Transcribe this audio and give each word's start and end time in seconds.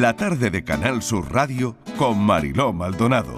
La 0.00 0.16
tarde 0.16 0.50
de 0.50 0.64
Canal 0.64 1.02
Sur 1.02 1.30
Radio 1.30 1.76
con 1.98 2.18
Mariló 2.18 2.72
Maldonado. 2.72 3.36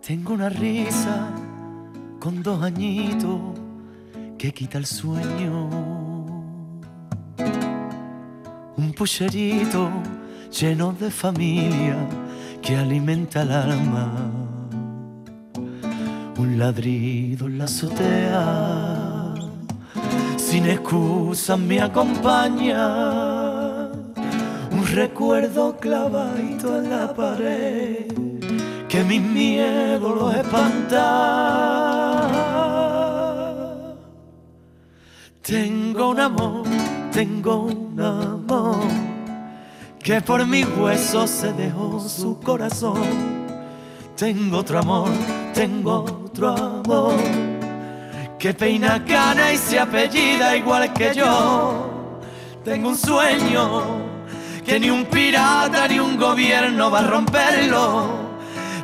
Tengo 0.00 0.32
una 0.32 0.48
risa 0.48 1.28
con 2.18 2.42
dos 2.42 2.62
añitos 2.62 3.38
que 4.38 4.50
quita 4.50 4.78
el 4.78 4.86
sueño. 4.86 5.68
Un 8.78 8.94
pucherito 8.96 9.90
lleno 10.58 10.94
de 10.94 11.10
familia 11.10 11.96
que 12.62 12.78
alimenta 12.78 13.42
el 13.42 13.52
alma. 13.52 14.10
Un 16.38 16.58
ladrido 16.58 17.46
en 17.46 17.58
la 17.58 17.64
azotea, 17.64 18.91
sin 20.52 20.68
excusa 20.68 21.56
me 21.56 21.80
acompaña. 21.80 22.78
Un 24.70 24.86
recuerdo 24.92 25.78
clavadito 25.78 26.76
en 26.76 26.90
la 26.90 27.14
pared 27.14 28.12
que 28.86 29.02
mi 29.02 29.18
miedo 29.18 30.14
lo 30.14 30.30
espanta. 30.30 31.08
Tengo 35.40 36.10
un 36.10 36.20
amor, 36.20 36.66
tengo 37.10 37.62
un 37.62 37.98
amor 37.98 38.90
que 40.00 40.20
por 40.20 40.46
mis 40.46 40.66
huesos 40.76 41.30
se 41.30 41.50
dejó 41.54 41.98
su 41.98 42.38
corazón. 42.40 43.00
Tengo 44.16 44.58
otro 44.58 44.80
amor, 44.80 45.08
tengo 45.54 46.04
otro 46.04 46.50
amor 46.50 47.41
que 48.42 48.52
peina 48.52 49.04
cana 49.04 49.52
y 49.52 49.56
se 49.56 49.78
apellida 49.78 50.56
igual 50.56 50.92
que 50.92 51.14
yo. 51.14 52.10
Tengo 52.64 52.88
un 52.88 52.96
sueño 52.96 54.00
que 54.66 54.80
ni 54.80 54.90
un 54.90 55.04
pirata 55.04 55.86
ni 55.86 56.00
un 56.00 56.16
gobierno 56.16 56.90
va 56.90 56.98
a 56.98 57.06
romperlo. 57.06 58.32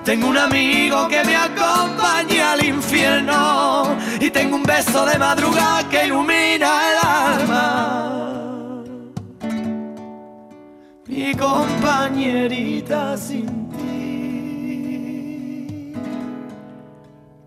Tengo 0.05 0.29
un 0.29 0.39
amigo 0.39 1.09
que 1.09 1.25
me 1.25 1.35
acompaña 1.35 2.53
al 2.53 2.65
infierno 2.65 3.97
y 4.21 4.31
tengo 4.31 4.55
un 4.55 4.63
beso 4.63 5.05
de 5.05 5.19
madrugada 5.19 5.89
que 5.89 6.07
ilumina 6.07 6.81
el 6.91 6.99
alma. 7.41 8.15
Mi 11.09 11.35
compañerita 11.35 13.17
sin 13.17 13.69
ti, 13.71 15.13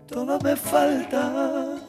todo 0.06 0.38
me 0.40 0.54
falta, 0.56 1.81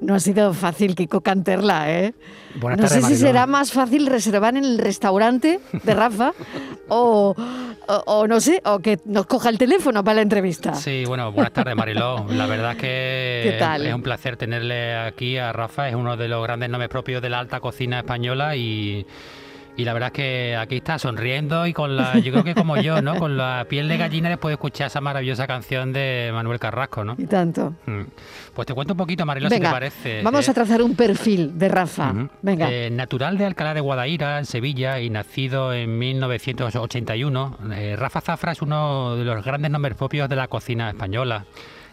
no 0.01 0.15
ha 0.15 0.19
sido 0.19 0.53
fácil, 0.53 0.95
Kiko 0.95 1.21
Canterla, 1.21 1.91
¿eh? 1.91 2.13
Buenas 2.55 2.79
no 2.79 2.87
sé 2.87 3.01
si 3.01 3.15
será 3.17 3.47
más 3.47 3.71
fácil 3.71 4.05
reservar 4.07 4.55
en 4.55 4.63
el 4.63 4.77
restaurante 4.77 5.59
de 5.83 5.93
Rafa 5.93 6.31
o, 6.87 7.35
o- 7.87 8.03
o 8.05 8.27
no 8.27 8.39
sé, 8.39 8.61
o 8.65 8.79
que 8.79 8.99
nos 9.05 9.25
coja 9.25 9.49
el 9.49 9.57
teléfono 9.57 10.03
para 10.03 10.15
la 10.15 10.21
entrevista. 10.21 10.73
Sí, 10.75 11.03
bueno, 11.05 11.31
buenas 11.31 11.53
tardes 11.53 11.75
Mariló. 11.75 12.25
La 12.29 12.45
verdad 12.45 12.71
es 12.71 12.77
que 12.77 13.41
¿Qué 13.51 13.55
tal? 13.59 13.85
es 13.85 13.93
un 13.93 14.01
placer 14.03 14.37
tenerle 14.37 14.95
aquí 14.95 15.37
a 15.37 15.51
Rafa, 15.53 15.89
es 15.89 15.95
uno 15.95 16.15
de 16.17 16.27
los 16.27 16.41
grandes 16.43 16.69
nombres 16.69 16.89
propios 16.89 17.21
de 17.21 17.29
la 17.29 17.39
alta 17.39 17.59
cocina 17.59 17.99
española 17.99 18.55
y, 18.55 19.05
y 19.77 19.83
la 19.83 19.93
verdad 19.93 20.07
es 20.07 20.13
que 20.13 20.55
aquí 20.55 20.77
está 20.77 20.97
sonriendo 20.97 21.67
y 21.67 21.73
con 21.73 21.95
la, 21.95 22.17
yo 22.19 22.31
creo 22.31 22.43
que 22.43 22.55
como 22.55 22.77
yo, 22.77 23.01
¿no? 23.01 23.15
Con 23.17 23.37
la 23.37 23.65
piel 23.69 23.87
de 23.87 23.97
gallina 23.97 24.29
después 24.29 24.51
de 24.51 24.53
escuchar 24.53 24.87
esa 24.87 25.01
maravillosa 25.01 25.47
canción 25.47 25.91
de 25.91 26.29
Manuel 26.33 26.59
Carrasco, 26.59 27.03
¿no? 27.03 27.15
Y 27.17 27.25
tanto. 27.25 27.73
Mm. 27.85 28.01
Pues 28.53 28.65
te 28.65 28.73
cuento 28.73 28.93
un 28.93 28.97
poquito, 28.97 29.25
Mariló, 29.25 29.49
si 29.49 29.59
te 29.59 29.69
parece. 29.69 30.21
vamos 30.23 30.47
Eh, 30.47 30.51
a 30.51 30.53
trazar 30.53 30.81
un 30.81 30.95
perfil 30.95 31.57
de 31.57 31.67
Rafa. 31.67 32.13
Venga. 32.41 32.71
Eh, 32.71 32.89
natural 32.89 33.37
de 33.37 33.45
Alcalá 33.45 33.73
de 33.73 33.81
Guadaira, 33.81 34.39
en 34.39 34.45
Sevilla, 34.45 34.99
y 34.99 35.09
nacido 35.09 35.73
en 35.73 35.97
1981, 35.97 37.57
eh, 37.73 37.95
Rafa 37.97 38.21
Zafra 38.21 38.51
es 38.53 38.61
uno 38.61 39.15
de 39.15 39.25
los 39.25 39.43
grandes 39.43 39.71
nombres 39.71 39.95
propios 39.95 40.29
de 40.29 40.35
la 40.35 40.47
cocina 40.47 40.89
española. 40.89 41.45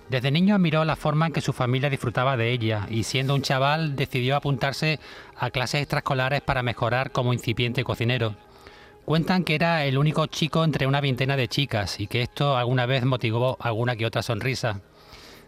Desde 0.09 0.31
niño 0.31 0.55
admiró 0.55 0.85
la 0.85 0.97
forma 0.97 1.27
en 1.27 1.33
que 1.33 1.41
su 1.41 1.53
familia 1.53 1.89
disfrutaba 1.89 2.37
de 2.37 2.51
ella 2.53 2.87
y 2.91 3.05
siendo 3.05 3.35
un 3.35 3.43
chaval 3.43 3.97
decidió 3.97 4.37
apuntarse 4.37 5.01
a 5.37 5.51
clases 5.51 5.81
extraescolares 5.83 6.43
para 6.43 6.63
mejorar 6.63 7.13
como 7.13 7.33
incipiente 7.33 7.83
cocinero. 7.83 8.35
Cuentan 9.05 9.43
que 9.43 9.55
era 9.55 9.85
el 9.85 9.99
único 9.99 10.27
chico 10.27 10.65
entre 10.65 10.87
una 10.87 11.01
veintena 11.01 11.37
de 11.37 11.49
chicas 11.49 11.99
y 11.99 12.07
que 12.07 12.23
esto 12.23 12.57
alguna 12.57 12.87
vez 12.87 13.05
motivó 13.05 13.57
alguna 13.61 13.97
que 13.97 14.07
otra 14.07 14.23
sonrisa. 14.23 14.81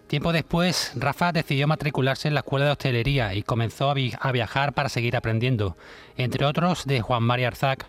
Tiempo 0.06 0.32
después, 0.32 0.92
Rafa 0.96 1.32
decidió 1.32 1.66
matricularse 1.66 2.28
en 2.28 2.34
la 2.34 2.40
escuela 2.40 2.66
de 2.66 2.72
hostelería 2.72 3.34
y 3.34 3.42
comenzó 3.42 3.90
a, 3.90 3.94
vi- 3.94 4.12
a 4.18 4.32
viajar 4.32 4.72
para 4.72 4.88
seguir 4.88 5.16
aprendiendo, 5.16 5.76
entre 6.16 6.44
otros 6.44 6.84
de 6.84 7.00
Juan 7.00 7.22
María 7.22 7.48
Arzac. 7.48 7.86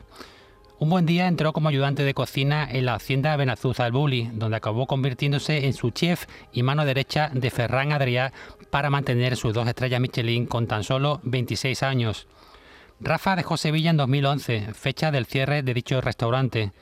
Un 0.78 0.90
buen 0.90 1.06
día 1.06 1.28
entró 1.28 1.54
como 1.54 1.70
ayudante 1.70 2.04
de 2.04 2.14
cocina 2.14 2.68
en 2.70 2.86
la 2.86 2.96
hacienda 2.96 3.38
Benazuza 3.38 3.86
del 3.86 3.94
Bulli, 3.94 4.30
donde 4.34 4.58
acabó 4.58 4.88
convirtiéndose 4.88 5.68
en 5.68 5.74
su 5.74 5.92
chef 5.92 6.26
y 6.52 6.64
mano 6.64 6.84
derecha 6.84 7.32
de 7.34 7.50
Ferran 7.50 7.94
Adrià 7.94 8.34
para 8.72 8.90
mantener 8.90 9.38
sus 9.38 9.54
dos 9.54 9.70
estrellas 9.70 10.02
Michelin 10.02 10.46
con 10.46 10.68
tan 10.68 10.84
solo 10.84 11.22
26 11.24 11.82
años. 11.82 12.28
Rafa 13.00 13.38
dejó 13.38 13.56
Sevilla 13.56 13.90
en 13.92 13.98
2011, 13.98 14.74
fecha 14.74 15.12
del 15.12 15.26
cierre 15.26 15.64
de 15.64 15.74
dicho 15.74 16.02
restaurante. 16.02 16.74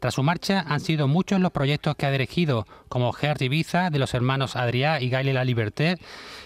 Tras 0.00 0.14
su 0.14 0.22
marcha 0.22 0.64
han 0.66 0.80
sido 0.80 1.06
muchos 1.06 1.38
los 1.38 1.52
proyectos 1.52 1.94
que 1.94 2.06
ha 2.06 2.10
dirigido, 2.10 2.66
como 2.88 3.12
Heart 3.12 3.42
Ibiza 3.42 3.90
de 3.90 3.98
los 3.98 4.14
hermanos 4.14 4.56
Adrià 4.56 4.98
y 5.02 5.10
Gaile 5.10 5.34
La 5.34 5.44
Liberté, 5.44 5.98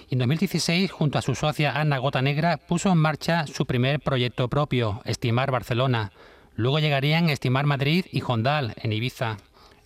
y 0.09 0.15
en 0.15 0.19
2016, 0.19 0.91
junto 0.91 1.19
a 1.19 1.23
su 1.23 1.37
socia 1.37 1.81
Ana 1.81 1.99
Gota 1.99 2.21
Negra, 2.21 2.57
puso 2.57 2.91
en 2.91 2.99
marcha 2.99 3.47
su 3.47 3.65
primer 3.65 4.01
proyecto 4.01 4.49
propio, 4.49 5.03
Estimar 5.05 5.53
Barcelona. 5.53 6.11
Luego 6.57 6.79
llegarían 6.79 7.29
Estimar 7.29 7.67
Madrid 7.67 8.07
y 8.11 8.23
Hondal, 8.27 8.75
en 8.77 8.93
Ibiza. 8.93 9.37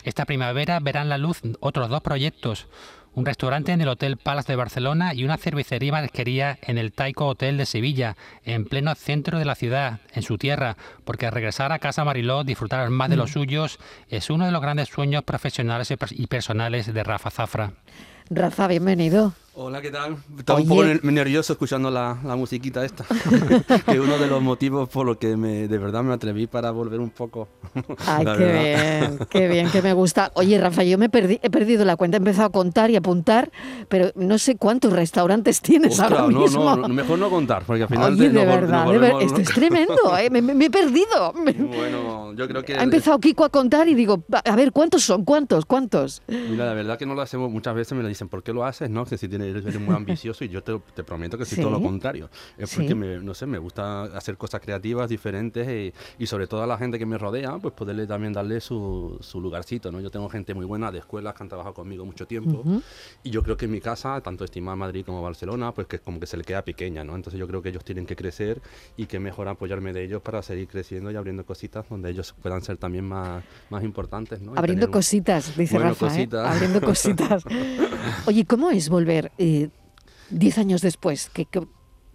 Esta 0.03 0.25
primavera 0.25 0.79
verán 0.79 1.09
la 1.09 1.17
luz 1.17 1.41
otros 1.59 1.89
dos 1.89 2.01
proyectos, 2.01 2.67
un 3.13 3.25
restaurante 3.25 3.73
en 3.73 3.81
el 3.81 3.89
Hotel 3.89 4.15
Palace 4.15 4.53
de 4.53 4.55
Barcelona 4.55 5.13
y 5.13 5.25
una 5.25 5.37
cervecería 5.37 5.89
y 5.89 5.91
marisquería 5.91 6.57
en 6.61 6.77
el 6.77 6.93
Taiko 6.93 7.27
Hotel 7.27 7.57
de 7.57 7.65
Sevilla, 7.65 8.15
en 8.45 8.63
pleno 8.63 8.95
centro 8.95 9.37
de 9.37 9.45
la 9.45 9.55
ciudad, 9.55 9.99
en 10.13 10.23
su 10.23 10.37
tierra, 10.37 10.77
porque 11.03 11.29
regresar 11.29 11.73
a 11.73 11.79
casa 11.79 12.05
Mariló, 12.05 12.45
disfrutar 12.45 12.89
más 12.89 13.09
de 13.09 13.17
los 13.17 13.31
suyos, 13.31 13.79
es 14.07 14.29
uno 14.29 14.45
de 14.45 14.51
los 14.51 14.61
grandes 14.61 14.87
sueños 14.87 15.23
profesionales 15.23 15.93
y 16.11 16.27
personales 16.27 16.93
de 16.93 17.03
Rafa 17.03 17.31
Zafra. 17.31 17.73
Rafa, 18.29 18.67
bienvenido. 18.67 19.33
Hola, 19.53 19.81
¿qué 19.81 19.91
tal? 19.91 20.15
Estaba 20.39 20.59
un 20.61 20.65
Oye. 20.65 20.69
poco 20.69 20.83
ner- 21.07 21.11
nervioso 21.11 21.51
escuchando 21.51 21.91
la, 21.91 22.17
la 22.23 22.37
musiquita 22.37 22.85
esta, 22.85 23.03
que 23.85 23.91
es 23.91 23.99
uno 23.99 24.17
de 24.17 24.27
los 24.27 24.41
motivos 24.41 24.87
por 24.87 25.05
los 25.05 25.17
que 25.17 25.35
me, 25.35 25.67
de 25.67 25.77
verdad 25.77 26.03
me 26.03 26.13
atreví 26.13 26.47
para 26.47 26.71
volver 26.71 27.01
un 27.01 27.09
poco. 27.09 27.49
Ay, 28.07 28.25
qué 28.25 28.31
verdad. 28.45 29.09
bien, 29.09 29.19
qué 29.29 29.47
bien, 29.49 29.69
que 29.69 29.81
me 29.81 29.91
gusta. 29.91 30.31
Oye, 30.35 30.57
Rafa, 30.57 30.83
yo 30.85 30.97
me 30.97 31.09
perdí, 31.09 31.37
he 31.43 31.49
perdido 31.49 31.83
la 31.83 31.97
cuenta, 31.97 32.15
he 32.15 32.19
empezado 32.19 32.47
a 32.47 32.51
contar 32.53 32.91
y 32.91 32.95
apuntar, 32.95 33.51
pero 33.89 34.11
no 34.15 34.37
sé 34.37 34.55
cuántos 34.55 34.93
restaurantes 34.93 35.59
tienes 35.61 35.99
Ostras, 35.99 36.11
ahora 36.13 36.31
no, 36.33 36.39
mismo. 36.39 36.63
no, 36.63 36.75
no, 36.77 36.87
mejor 36.87 37.19
no 37.19 37.29
contar, 37.29 37.63
porque 37.67 37.83
al 37.83 37.89
final 37.89 38.13
Oye, 38.13 38.29
de 38.29 38.39
vol- 38.43 38.45
verdad, 38.45 38.83
nos 38.85 38.93
de 38.93 38.99
ver- 38.99 39.15
esto 39.21 39.41
es 39.41 39.49
tremendo, 39.53 40.17
¿eh? 40.17 40.29
me, 40.29 40.41
me- 40.41 40.55
me 40.55 40.65
he 40.67 40.71
perdido. 40.71 41.33
Bueno, 41.33 42.33
yo 42.35 42.47
creo 42.47 42.63
que... 42.63 42.75
Ha 42.77 42.83
empezado 42.83 43.19
Kiko 43.19 43.43
a 43.43 43.49
contar 43.49 43.89
y 43.89 43.95
digo, 43.95 44.23
a 44.45 44.55
ver, 44.55 44.71
¿cuántos 44.71 45.03
son? 45.03 45.25
¿Cuántos? 45.25 45.65
¿Cuántos? 45.65 46.21
Mira, 46.29 46.65
la 46.67 46.73
verdad 46.73 46.97
que 46.97 47.05
no 47.05 47.15
lo 47.15 47.21
hacemos, 47.21 47.51
muchas 47.51 47.75
veces 47.75 47.97
me 47.97 48.01
lo 48.01 48.07
dicen, 48.07 48.29
¿por 48.29 48.43
qué 48.43 48.53
lo 48.53 48.63
haces? 48.63 48.89
No, 48.89 49.03
que 49.05 49.17
si 49.17 49.27
tienes 49.27 49.40
eres, 49.41 49.65
eres 49.65 49.79
muy 49.79 49.95
ambicioso 49.95 50.43
y 50.45 50.49
yo 50.49 50.63
te, 50.63 50.79
te 50.95 51.03
prometo 51.03 51.37
que 51.37 51.45
soy 51.45 51.57
Sí. 51.57 51.61
todo 51.61 51.71
lo 51.71 51.81
contrario. 51.81 52.29
Es 52.57 52.73
porque, 52.75 52.89
Sí. 52.89 52.95
me, 52.95 53.19
no 53.19 53.33
sé, 53.33 53.45
me 53.45 53.57
gusta 53.57 54.03
hacer 54.03 54.37
cosas 54.37 54.61
creativas, 54.61 55.09
diferentes 55.09 55.67
y, 55.67 55.93
y 56.23 56.27
sobre 56.27 56.47
todo 56.47 56.63
a 56.63 56.67
la 56.67 56.77
gente 56.77 56.97
que 56.99 57.05
me 57.05 57.17
rodea, 57.17 57.57
pues 57.59 57.73
poderle 57.73 58.07
también 58.07 58.33
darle 58.33 58.59
su, 58.61 59.17
su 59.21 59.41
lugarcito, 59.41 59.91
¿no? 59.91 59.99
Yo 59.99 60.09
tengo 60.11 60.29
gente 60.29 60.53
muy 60.53 60.65
buena 60.65 60.91
de 60.91 60.99
escuelas 60.99 61.33
que 61.33 61.43
han 61.43 61.49
trabajado 61.49 61.73
conmigo 61.73 62.05
mucho 62.05 62.25
tiempo 62.27 62.63
y 63.23 63.29
yo 63.29 63.43
creo 63.43 63.57
que 63.57 63.65
en 63.65 63.71
mi 63.71 63.81
casa, 63.81 64.19
tanto 64.21 64.43
estimada 64.45 64.75
Madrid 64.75 65.03
como 65.05 65.21
Barcelona, 65.21 65.71
pues 65.73 65.87
que 65.87 65.99
como 65.99 66.19
que 66.19 66.25
se 66.27 66.37
le 66.37 66.43
queda 66.43 66.61
pequeña, 66.63 67.03
¿no? 67.03 67.15
Entonces 67.15 67.39
yo 67.39 67.47
creo 67.47 67.61
que 67.61 67.69
ellos 67.69 67.83
tienen 67.83 68.05
que 68.05 68.15
crecer 68.15 68.61
y 68.97 69.05
que 69.05 69.19
mejor 69.19 69.47
apoyarme 69.47 69.93
de 69.93 70.03
ellos 70.03 70.21
para 70.21 70.41
seguir 70.41 70.67
creciendo 70.67 71.11
y 71.11 71.15
abriendo 71.15 71.45
cositas 71.45 71.87
donde 71.89 72.09
ellos 72.09 72.33
puedan 72.41 72.61
ser 72.61 72.77
también 72.77 73.05
más, 73.05 73.43
más 73.69 73.83
importantes, 73.83 74.41
¿no? 74.41 74.51
Abriendo 74.55 74.85
tener 74.87 74.93
cositas, 74.93 75.55
dice 75.57 75.75
Bueno, 75.75 75.89
Rafa. 75.89 76.19
¿eh? 76.19 76.29
Abriendo 76.45 76.81
cositas. 76.81 77.43
Oye, 78.25 78.45
¿cómo 78.45 78.69
es 78.71 78.89
volver 78.89 79.30
eh, 79.37 79.69
diez 80.29 80.57
años 80.57 80.81
después? 80.81 81.29
¿Qué, 81.33 81.45
qué, 81.45 81.61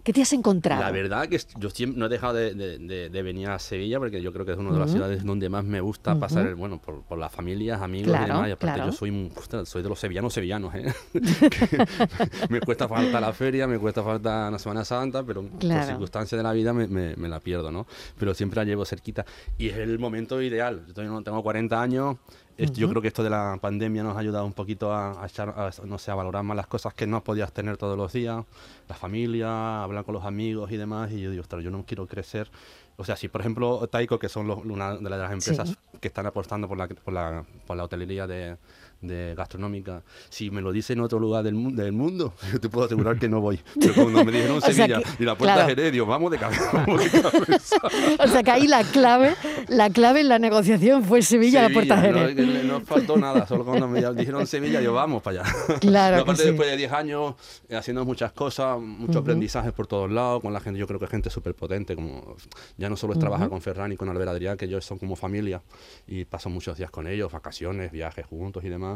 qué 0.03 0.13
te 0.13 0.21
has 0.21 0.31
encontrado? 0.33 0.81
La 0.81 0.91
verdad 0.91 1.27
que 1.27 1.37
yo 1.59 1.69
siempre 1.69 1.99
no 1.99 2.05
he 2.05 2.09
dejado 2.09 2.33
de, 2.35 2.53
de- 2.55 3.21
venir 3.23 3.49
a 3.49 3.59
Sevilla 3.59 3.99
porque 3.99 4.21
yo 4.21 4.31
creo 4.31 4.45
que 4.45 4.53
es 4.53 4.57
una 4.57 4.71
de 4.71 4.79
las 4.79 4.91
ciudades 4.91 5.23
donde 5.25 5.49
más 5.49 5.65
me 5.65 5.81
gusta 5.81 6.17
pasar, 6.17 6.47
el, 6.47 6.55
bueno, 6.55 6.79
por, 6.81 7.01
por 7.03 7.17
las 7.17 7.31
familias, 7.31 7.81
amigos 7.81 8.07
Claro, 8.09 8.23
y 8.25 8.27
demás. 8.27 8.47
Y 8.47 8.51
aparte 8.53 8.75
claro. 8.75 8.91
yo 8.91 8.97
soy, 8.97 9.31
ostras, 9.35 9.67
soy 9.67 9.83
de 9.83 9.89
los 9.89 9.99
sevillanos 9.99 10.33
sevillanos, 10.33 10.73
¿eh? 10.75 10.93
Me 12.49 12.59
cuesta 12.61 12.87
falta 12.87 13.19
la 13.19 13.33
feria, 13.33 13.67
me 13.67 13.77
cuesta 13.79 14.03
falta 14.03 14.49
la 14.49 14.59
Semana 14.59 14.85
Santa, 14.85 15.23
pero 15.23 15.43
Claro. 15.59 15.81
por 15.81 15.89
circunstancias 15.89 16.37
de 16.39 16.43
la 16.43 16.53
vida 16.53 16.73
me, 16.73 16.87
me- 16.87 17.15
me 17.15 17.27
la 17.27 17.39
pierdo, 17.39 17.71
¿no? 17.71 17.85
Pero 18.17 18.33
siempre 18.33 18.57
la 18.57 18.63
llevo 18.65 18.85
cerquita. 18.85 19.25
Y 19.57 19.67
es 19.69 19.77
el 19.77 19.99
momento 19.99 20.41
ideal. 20.41 20.83
Yo 20.87 20.93
todavía 20.93 21.11
no 21.13 21.23
tengo 21.23 21.43
40 21.43 21.81
años. 21.81 22.17
Esto- 22.57 22.79
Yo 22.79 22.89
creo 22.89 23.01
que 23.01 23.07
esto 23.09 23.23
de 23.23 23.29
la 23.29 23.57
pandemia 23.61 24.01
nos 24.03 24.15
ha 24.15 24.19
ayudado 24.19 24.45
un 24.45 24.53
poquito 24.53 24.91
a, 24.91 25.21
a 25.23 25.27
echar, 25.27 25.49
a, 25.49 25.69
no 25.85 25.97
sé, 25.99 26.09
a 26.11 26.15
valorar 26.15 26.43
más 26.43 26.57
las 26.57 26.65
cosas 26.67 26.93
que 26.93 27.05
no 27.05 27.23
podías 27.23 27.51
tener 27.53 27.77
todos 27.77 27.95
los 27.97 28.11
días, 28.13 28.43
la 28.89 28.95
familia, 28.95 29.83
hablar 29.83 30.03
con 30.05 30.15
los 30.15 30.25
amigos 30.25 30.71
y 30.71 30.77
demás. 30.77 31.11
Y 31.11 31.21
yo 31.21 31.29
digo, 31.31 31.41
ostras, 31.41 31.63
yo 31.63 31.69
no 31.71 31.83
quiero 31.85 32.07
crecer. 32.07 32.49
O 32.97 33.05
sea, 33.05 33.15
si 33.15 33.27
por 33.27 33.41
ejemplo 33.41 33.85
Taiko, 33.87 34.17
que 34.17 34.27
son 34.27 34.47
los- 34.47 34.57
una 34.65 34.95
de 34.95 35.09
las 35.09 35.31
empresas 35.31 35.69
Sí. 35.69 35.75
que 36.01 36.07
están 36.07 36.25
apostando 36.25 36.67
por 36.67 36.77
la, 36.79 36.87
por 36.87 37.13
la, 37.13 37.45
por 37.67 37.77
la 37.77 37.83
hotelería 37.83 38.25
de, 38.25 38.57
de 39.01 39.33
gastronómica, 39.35 40.03
si 40.29 40.49
me 40.49 40.61
lo 40.61 40.71
dice 40.71 40.93
en 40.93 41.01
otro 41.01 41.19
lugar 41.19 41.43
del, 41.43 41.53
mu- 41.55 41.71
del 41.75 41.91
mundo, 41.91 42.33
yo 42.51 42.59
te 42.59 42.69
puedo 42.69 42.85
asegurar 42.87 43.19
que 43.19 43.29
no 43.29 43.41
voy. 43.41 43.59
Pero 43.79 43.93
cuando 43.93 44.23
me 44.25 44.31
dijeron 44.31 44.57
O 44.57 44.61
sea 44.61 44.73
Sevilla 44.73 45.01
que- 45.01 45.23
y 45.23 45.25
la 45.25 45.37
puerta 45.37 45.53
claro. 45.55 45.69
es 45.69 45.77
Heredio, 45.77 46.05
vamos 46.05 46.31
de 46.31 46.37
cabeza. 46.37 46.69
Vamos 46.73 47.03
de 47.11 47.21
cabeza. 47.21 47.75
O 48.23 48.27
sea 48.27 48.43
que 48.43 48.51
ahí 48.51 48.67
la 48.67 48.83
clave, 48.83 49.35
la 49.67 49.89
clave 49.89 50.21
en 50.21 50.29
la 50.29 50.39
negociación 50.39 51.03
fue 51.03 51.21
Sevilla, 51.21 51.61
la 51.61 51.69
Puerta 51.69 52.01
Sevilla, 52.01 52.27
Jerez. 52.29 52.63
No, 52.65 52.79
no 52.79 52.85
faltó 52.85 53.17
nada, 53.17 53.45
solo 53.47 53.63
cuando 53.65 53.87
me 53.87 54.01
dijeron 54.15 54.45
Sevilla, 54.47 54.81
yo 54.81 54.93
vamos 54.93 55.21
para 55.21 55.41
allá. 55.41 55.53
Claro 55.79 56.21
aparte, 56.21 56.41
sí. 56.43 56.47
después 56.49 56.69
de 56.69 56.77
10 56.77 56.91
años 56.91 57.35
eh, 57.69 57.75
haciendo 57.75 58.03
muchas 58.05 58.31
cosas, 58.31 58.79
muchos 58.79 59.17
aprendizajes 59.17 59.71
por 59.73 59.87
todos 59.87 60.09
lados, 60.11 60.41
con 60.41 60.53
la 60.53 60.59
gente, 60.59 60.79
yo 60.79 60.87
creo 60.87 60.99
que 60.99 61.07
gente 61.07 61.29
súper 61.29 61.53
potente, 61.55 61.95
como 61.95 62.35
ya 62.77 62.89
no 62.89 62.95
solo 62.97 63.13
es 63.13 63.19
trabajar 63.19 63.49
con 63.49 63.61
Ferran 63.61 63.91
y 63.91 63.97
con 63.97 64.09
Albert 64.09 64.29
Adrián, 64.29 64.57
que 64.57 64.65
ellos 64.65 64.83
son 64.85 64.97
como 64.97 65.15
familia 65.15 65.61
y 66.07 66.25
paso 66.25 66.49
muchos 66.49 66.77
días 66.77 66.89
con 66.91 67.07
ellos, 67.07 67.31
vacaciones, 67.31 67.91
viajes 67.91 68.25
juntos 68.25 68.63
y 68.63 68.69
demás. 68.69 68.86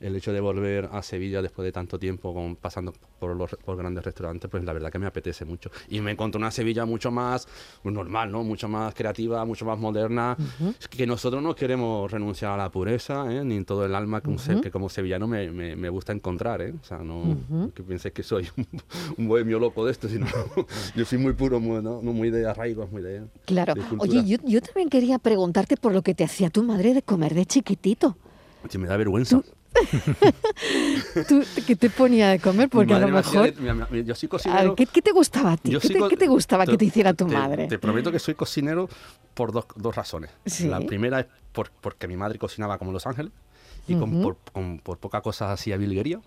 El 0.00 0.14
hecho 0.16 0.32
de 0.32 0.40
volver 0.40 0.88
a 0.92 1.02
Sevilla 1.02 1.40
después 1.42 1.64
de 1.64 1.72
tanto 1.72 1.98
tiempo 1.98 2.34
con- 2.34 2.56
pasando 2.56 2.92
por 3.18 3.34
los 3.34 3.50
por 3.64 3.76
grandes 3.76 4.04
restaurantes, 4.04 4.50
pues 4.50 4.62
la 4.64 4.72
verdad 4.72 4.90
que 4.90 4.98
me 4.98 5.06
apetece 5.06 5.44
mucho. 5.44 5.70
Y 5.88 6.00
me 6.00 6.10
encontré 6.10 6.38
una 6.38 6.50
Sevilla 6.50 6.84
mucho 6.84 7.10
más 7.10 7.48
normal, 7.84 8.30
¿no? 8.30 8.42
Mucho 8.44 8.68
más 8.68 8.94
creativa, 8.94 9.44
mucho 9.44 9.64
más 9.64 9.78
moderna. 9.78 10.36
Es 10.78 10.88
que 10.88 11.06
nosotros 11.06 11.42
no 11.42 11.54
queremos 11.54 12.10
renunciar 12.10 12.52
a 12.52 12.56
la 12.64 12.70
pureza, 12.70 13.32
¿eh? 13.32 13.44
ni 13.44 13.56
en 13.56 13.64
todo 13.64 13.84
el 13.86 13.94
alma 13.94 14.20
que, 14.20 14.30
un 14.30 14.38
se- 14.38 14.60
que 14.60 14.70
como 14.70 14.88
sevillano 14.88 15.26
me, 15.26 15.50
me- 15.50 15.76
me 15.76 15.88
gusta 15.88 16.12
encontrar, 16.12 16.60
¿eh? 16.62 16.74
O 16.80 16.84
sea, 16.84 16.98
no 16.98 17.36
que 17.74 17.82
penséis 17.82 18.12
que 18.12 18.22
soy 18.22 18.48
un, 18.56 18.66
un 19.18 19.28
bohemio 19.28 19.58
loco 19.58 19.84
de 19.84 19.92
esto, 19.92 20.08
sino 20.08 20.26
yo 20.94 21.04
soy 21.04 21.18
muy 21.18 21.32
puro, 21.32 21.58
muy, 21.60 21.82
¿no? 21.82 22.02
Muy 22.02 22.30
de 22.30 22.46
arraigos, 22.46 22.90
muy 22.90 23.02
de... 23.02 23.22
Claro. 23.46 23.74
de. 23.74 23.82
Oye, 23.98 24.24
yo, 24.26 24.36
yo 24.44 24.60
también 24.60 24.88
quería 24.88 25.18
preguntarte 25.18 25.76
por 25.76 25.92
lo 25.92 26.02
que 26.02 26.14
te 26.14 26.24
hacía 26.24 26.50
tu 26.50 26.62
madre 26.62 26.92
de 26.94 27.02
comer 27.02 27.34
de 27.34 27.46
chiquitito. 27.46 28.16
Si 28.68 28.78
me 28.78 28.86
da 28.88 28.96
vergüenza. 28.96 29.40
¿Tú, 31.28 31.42
¿Qué 31.66 31.76
te 31.76 31.90
ponía 31.90 32.30
de 32.30 32.38
comer? 32.38 32.68
Porque 32.68 32.94
a 32.94 32.98
lo 32.98 33.08
me 33.08 33.18
hacía 33.18 33.42
mejor... 33.42 33.54
de- 33.62 33.72
mi- 33.74 33.98
mi- 34.02 34.04
yo 34.04 34.14
soy 34.14 34.28
cocinero... 34.28 34.74
¿qué, 34.74 34.86
qué 34.86 35.02
te 35.02 35.12
gustaba 35.12 35.52
a 35.52 35.56
ti? 35.56 35.70
¿Qué 35.70 35.88
te, 35.88 36.08
qué 36.08 36.16
te 36.16 36.26
gustaba 36.28 36.66
que 36.66 36.76
te 36.78 36.84
hiciera 36.84 37.12
tu 37.14 37.26
te- 37.26 37.34
madre? 37.34 37.66
Te 37.68 37.78
prometo 37.78 38.10
que 38.12 38.18
soy 38.18 38.34
cocinero 38.34 38.88
por 39.34 39.52
dos, 39.52 39.66
dos 39.76 39.94
razones. 39.94 40.30
Sí. 40.46 40.68
La 40.68 40.80
primera 40.80 41.20
es 41.20 41.26
por- 41.52 41.70
porque 41.70 42.08
mi 42.08 42.16
madre 42.16 42.38
cocinaba 42.38 42.78
como 42.78 42.92
Los 42.92 43.06
Ángeles 43.06 43.32
y 43.88 43.94
con, 43.96 44.20
por, 44.22 44.36
con- 44.52 44.78
por 44.78 44.98
poca 44.98 45.20
cosa 45.20 45.52
hacía 45.52 45.76
bilguería. 45.76 46.20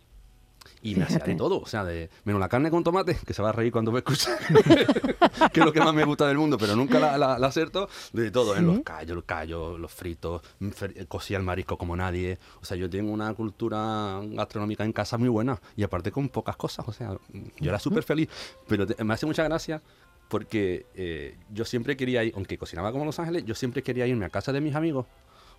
Y 0.81 0.95
me 0.95 1.03
hacía 1.03 1.19
de 1.19 1.35
todo, 1.35 1.59
o 1.59 1.65
sea, 1.65 1.83
de 1.83 2.09
menos 2.23 2.39
la 2.39 2.47
carne 2.47 2.69
con 2.71 2.83
tomate, 2.83 3.17
que 3.25 3.33
se 3.33 3.41
va 3.41 3.49
a 3.49 3.51
reír 3.51 3.71
cuando 3.71 3.91
me 3.91 3.99
escuche, 3.99 4.29
que 5.53 5.59
es 5.59 5.65
lo 5.65 5.73
que 5.73 5.79
más 5.81 5.93
me 5.93 6.03
gusta 6.05 6.27
del 6.27 6.37
mundo, 6.37 6.57
pero 6.57 6.75
nunca 6.75 6.99
la, 6.99 7.17
la, 7.17 7.37
la 7.37 7.47
acerto, 7.47 7.89
de 8.13 8.31
todo, 8.31 8.55
¿eh? 8.55 8.61
los 8.61 8.79
callos, 8.81 9.15
los 9.15 9.25
callos, 9.25 9.79
los 9.79 9.91
fritos, 9.91 10.41
mm, 10.59 10.67
fer- 10.69 11.07
cocía 11.07 11.37
el 11.37 11.43
marisco 11.43 11.77
como 11.77 11.95
nadie, 11.95 12.37
o 12.61 12.65
sea, 12.65 12.77
yo 12.77 12.89
tengo 12.89 13.11
una 13.11 13.33
cultura 13.33 14.21
gastronómica 14.23 14.85
en 14.85 14.93
casa 14.93 15.17
muy 15.17 15.29
buena, 15.29 15.59
y 15.75 15.83
aparte 15.83 16.11
con 16.11 16.29
pocas 16.29 16.55
cosas, 16.55 16.87
o 16.87 16.93
sea, 16.93 17.17
yo 17.59 17.69
era 17.69 17.79
súper 17.79 18.03
feliz, 18.03 18.29
pero 18.67 18.87
te- 18.87 19.03
me 19.03 19.13
hace 19.13 19.25
mucha 19.25 19.43
gracia 19.43 19.81
porque 20.29 20.85
eh, 20.93 21.37
yo 21.51 21.65
siempre 21.65 21.97
quería 21.97 22.23
ir, 22.23 22.33
aunque 22.35 22.57
cocinaba 22.57 22.91
como 22.91 23.03
en 23.03 23.07
Los 23.07 23.19
Ángeles, 23.19 23.43
yo 23.45 23.55
siempre 23.55 23.81
quería 23.83 24.05
irme 24.07 24.25
a 24.25 24.29
casa 24.29 24.51
de 24.53 24.61
mis 24.61 24.75
amigos, 24.75 25.05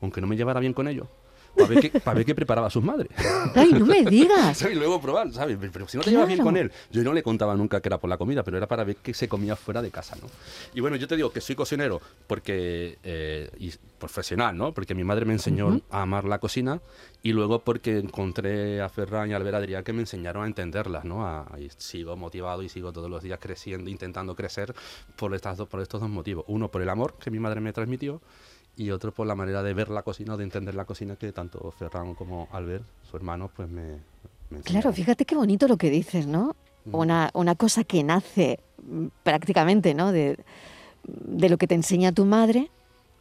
aunque 0.00 0.20
no 0.20 0.26
me 0.26 0.36
llevara 0.36 0.60
bien 0.60 0.72
con 0.72 0.88
ellos, 0.88 1.08
para 1.56 1.68
ver 1.68 1.80
qué, 1.90 2.00
para 2.00 2.14
ver 2.16 2.24
qué 2.26 2.34
preparaba 2.34 2.70
sus 2.70 2.82
madres. 2.82 3.08
¡Ay, 3.54 3.72
no 3.72 3.84
me 3.86 4.02
digas! 4.04 4.58
¿sabes? 4.58 4.74
Y 4.76 4.78
luego 4.78 5.00
probar, 5.00 5.32
¿sabes? 5.32 5.58
Pero 5.72 5.88
si 5.88 5.96
no 5.96 6.02
te 6.02 6.10
llevas 6.10 6.26
bien 6.26 6.38
Claro. 6.38 6.48
con 6.48 6.56
él, 6.56 6.72
yo 6.90 7.02
no 7.02 7.12
le 7.12 7.22
contaba 7.22 7.54
nunca 7.56 7.80
que 7.80 7.88
era 7.88 7.98
por 7.98 8.08
la 8.08 8.16
comida, 8.16 8.42
pero 8.42 8.56
era 8.56 8.66
para 8.66 8.84
ver 8.84 8.96
qué 8.96 9.12
se 9.14 9.28
comía 9.28 9.56
fuera 9.56 9.82
de 9.82 9.90
casa, 9.90 10.16
¿no? 10.20 10.28
Y 10.74 10.80
bueno, 10.80 10.96
yo 10.96 11.06
te 11.08 11.16
digo 11.16 11.30
que 11.32 11.40
soy 11.40 11.54
cocinero 11.56 12.00
porque, 12.26 12.98
eh, 13.02 13.50
y 13.58 13.72
profesional, 13.98 14.56
¿no? 14.56 14.72
Porque 14.72 14.94
mi 14.94 15.04
madre 15.04 15.24
me 15.26 15.32
enseñó 15.34 15.80
a 15.90 16.02
amar 16.02 16.24
la 16.24 16.38
cocina 16.38 16.80
y 17.22 17.32
luego 17.32 17.58
porque 17.58 17.98
encontré 17.98 18.80
a 18.80 18.88
Ferran 18.88 19.28
y 19.30 19.34
a 19.34 19.36
Albert 19.36 19.56
Adrià 19.56 19.82
que 19.82 19.92
me 19.92 20.00
enseñaron 20.00 20.44
a 20.44 20.46
entenderlas, 20.46 21.04
¿no? 21.04 21.26
A- 21.26 21.46
y 21.58 21.68
sigo 21.76 22.16
motivado 22.16 22.62
y 22.62 22.68
sigo 22.70 22.92
todos 22.92 23.10
los 23.10 23.22
días 23.22 23.38
creciendo, 23.40 23.90
intentando 23.90 24.34
crecer 24.34 24.74
por, 25.16 25.34
estas 25.34 25.58
dos, 25.58 25.68
por 25.68 25.80
estos 25.82 26.00
dos 26.00 26.08
motivos. 26.08 26.44
Uno, 26.48 26.70
por 26.70 26.80
el 26.80 26.88
amor 26.88 27.14
que 27.22 27.30
mi 27.30 27.38
madre 27.38 27.60
me 27.60 27.72
transmitió 27.74 28.22
y 28.76 28.90
otro 28.90 29.12
por 29.12 29.26
la 29.26 29.34
manera 29.34 29.62
de 29.62 29.74
ver 29.74 29.90
la 29.90 30.02
cocina, 30.02 30.36
de 30.36 30.44
entender 30.44 30.74
la 30.74 30.84
cocina 30.84 31.16
que 31.16 31.32
tanto 31.32 31.70
Ferran 31.72 32.14
como 32.14 32.48
Albert, 32.52 32.84
su 33.08 33.16
hermano, 33.16 33.50
pues 33.54 33.68
me, 33.68 33.98
me 34.50 34.60
Claro, 34.60 34.92
fíjate 34.92 35.24
qué 35.24 35.34
bonito 35.34 35.68
lo 35.68 35.76
que 35.76 35.90
dices, 35.90 36.26
¿no? 36.26 36.56
Una, 36.92 37.30
una 37.34 37.54
cosa 37.56 37.84
que 37.84 38.02
nace 38.02 38.58
mm, 38.82 39.06
prácticamente, 39.22 39.92
¿no? 39.92 40.12
De, 40.12 40.38
de 41.04 41.48
lo 41.48 41.58
que 41.58 41.66
te 41.66 41.74
enseña 41.74 42.12
tu 42.12 42.24
madre 42.24 42.70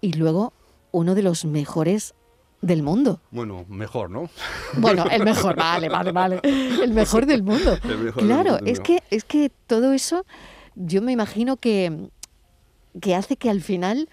y 0.01 0.13
luego 0.13 0.53
uno 0.91 1.13
de 1.13 1.23
los 1.23 1.45
mejores 1.45 2.13
del 2.61 2.83
mundo. 2.83 3.21
Bueno, 3.31 3.65
mejor, 3.69 4.09
¿no? 4.09 4.29
Bueno, 4.77 5.05
el 5.09 5.23
mejor, 5.23 5.55
vale, 5.55 5.89
vale, 5.89 6.11
vale. 6.11 6.39
El 6.43 6.93
mejor 6.93 7.25
del 7.25 7.43
mundo. 7.43 7.77
Del 7.83 8.13
claro, 8.13 8.53
mundo, 8.53 8.65
es 8.65 8.79
que, 8.79 9.01
es 9.09 9.23
que 9.23 9.51
todo 9.67 9.93
eso, 9.93 10.25
yo 10.75 11.01
me 11.01 11.11
imagino 11.11 11.57
que, 11.57 12.09
que 13.01 13.15
hace 13.15 13.37
que 13.37 13.49
al 13.49 13.61
final 13.61 14.09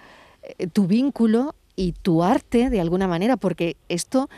tu 0.73 0.87
vínculo 0.87 1.55
y 1.76 1.93
tu 1.93 2.23
arte, 2.23 2.71
de 2.71 2.81
alguna 2.81 3.07
manera, 3.07 3.37
porque 3.37 3.76
esto 3.88 4.29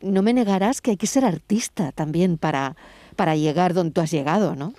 no 0.00 0.22
me 0.22 0.32
negarás 0.32 0.80
que 0.80 0.90
hay 0.92 0.96
que 0.96 1.06
ser 1.06 1.24
artista 1.24 1.92
también 1.92 2.36
para, 2.36 2.76
para 3.16 3.36
llegar 3.36 3.74
donde 3.74 3.92
tú 3.92 4.00
has 4.00 4.10
llegado, 4.10 4.54
¿no? 4.54 4.74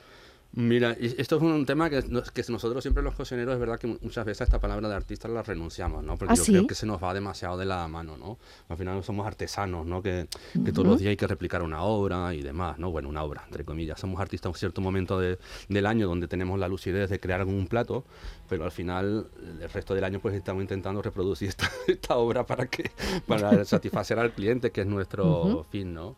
Mira, 0.56 0.92
esto 1.00 1.36
es 1.36 1.42
un 1.42 1.66
tema 1.66 1.90
que, 1.90 2.02
que 2.02 2.44
nosotros 2.50 2.82
siempre 2.84 3.04
los 3.04 3.14
cocineros 3.14 3.54
es 3.56 3.60
verdad 3.60 3.78
que 3.78 3.88
muchas 3.88 4.26
veces 4.26 4.42
a 4.42 4.44
esta 4.46 4.60
palabra 4.60 4.88
de 4.88 4.96
artista 4.96 5.28
la 5.28 5.44
renunciamos, 5.44 6.04
¿no? 6.04 6.18
Porque 6.18 6.32
¿Ah, 6.34 6.36
yo 6.38 6.44
sí? 6.46 6.52
creo 6.54 6.66
que 6.68 6.76
se 6.76 6.86
nos 6.86 7.04
va 7.04 7.14
demasiado 7.14 7.58
de 7.58 7.66
la 7.66 7.86
mano, 7.90 8.16
¿no? 8.18 8.38
Al 8.70 8.78
final 8.78 9.04
somos 9.04 9.28
artesanos, 9.28 9.86
¿no? 9.86 10.02
Que, 10.02 10.28
que 10.64 10.72
todos 10.72 10.88
los 10.88 11.00
días 11.00 11.10
hay 11.10 11.18
que 11.18 11.28
replicar 11.28 11.62
una 11.62 11.82
obra 11.84 12.34
y 12.34 12.42
demás, 12.42 12.80
¿no? 12.80 12.90
Bueno, 12.90 13.10
una 13.10 13.24
obra, 13.24 13.44
entre 13.46 13.66
comillas. 13.66 14.00
Somos 14.00 14.22
artistas 14.22 14.46
en 14.50 14.52
un 14.54 14.58
cierto 14.58 14.80
momento 14.82 15.20
de- 15.20 15.38
del 15.68 15.86
año 15.86 16.08
donde 16.08 16.28
tenemos 16.30 16.58
la 16.58 16.70
lucidez 16.70 17.10
de 17.10 17.20
crear 17.20 17.42
algún 17.42 17.68
plato, 17.68 18.06
pero 18.48 18.64
al 18.64 18.72
final 18.72 19.28
el 19.62 19.70
resto 19.70 19.94
del 19.94 20.06
año 20.06 20.20
pues 20.22 20.36
estamos 20.36 20.62
intentando 20.62 21.02
reproducir 21.02 21.50
esta, 21.50 21.70
esta 21.88 22.16
obra 22.16 22.46
para 22.46 22.68
que 22.68 22.92
para 23.28 23.66
satisfacer 23.66 24.20
al 24.20 24.32
cliente, 24.32 24.72
que 24.72 24.82
es 24.82 24.88
nuestro 24.88 25.66
fin, 25.70 25.94
¿no? 25.94 26.16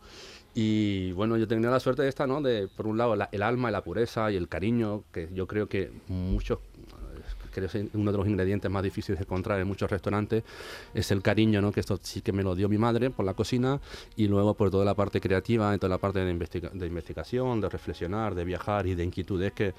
Y 0.59 1.11
bueno, 1.11 1.37
yo 1.37 1.47
tenía 1.47 1.69
la 1.69 1.79
suerte 1.79 2.01
de 2.01 2.09
esta, 2.09 2.25
¿no? 2.25 2.41
De, 2.41 2.67
por 2.67 2.87
un 2.87 2.97
lado, 2.97 3.15
la- 3.15 3.29
el 3.31 3.43
alma 3.43 3.69
y 3.69 3.71
la 3.71 3.83
pureza 3.83 4.31
y 4.31 4.35
el 4.37 4.47
cariño, 4.49 5.03
que 5.11 5.29
yo 5.31 5.45
creo 5.45 5.69
que 5.69 5.91
muchos, 6.07 6.57
creo 7.53 7.69
que 7.69 7.77
es 7.77 7.85
uno 7.93 8.11
de 8.11 8.17
los 8.17 8.27
ingredientes 8.27 8.71
más 8.71 8.81
difíciles 8.81 9.19
de 9.19 9.25
encontrar 9.25 9.59
en 9.59 9.67
muchos 9.67 9.87
restaurantes, 9.91 10.43
es 10.95 11.11
el 11.11 11.21
cariño, 11.21 11.61
¿no? 11.61 11.71
Que 11.71 11.79
esto 11.81 11.99
sí 12.01 12.21
que 12.21 12.31
me 12.31 12.41
lo 12.41 12.55
dio 12.55 12.69
mi 12.69 12.79
madre 12.79 13.11
por 13.11 13.23
la 13.23 13.35
cocina 13.35 13.79
y 14.15 14.27
luego 14.27 14.55
por 14.55 14.71
toda 14.71 14.83
la 14.83 14.95
parte 14.95 15.21
creativa, 15.21 15.75
y 15.75 15.77
toda 15.77 15.89
la 15.91 15.99
parte 15.99 16.21
de, 16.25 16.31
investiga- 16.33 16.71
de 16.71 16.87
investigación, 16.87 17.61
de 17.61 17.69
reflexionar, 17.69 18.33
de 18.33 18.43
viajar 18.43 18.87
y 18.87 18.95
de 18.95 19.03
inquietudes 19.03 19.53
que 19.53 19.75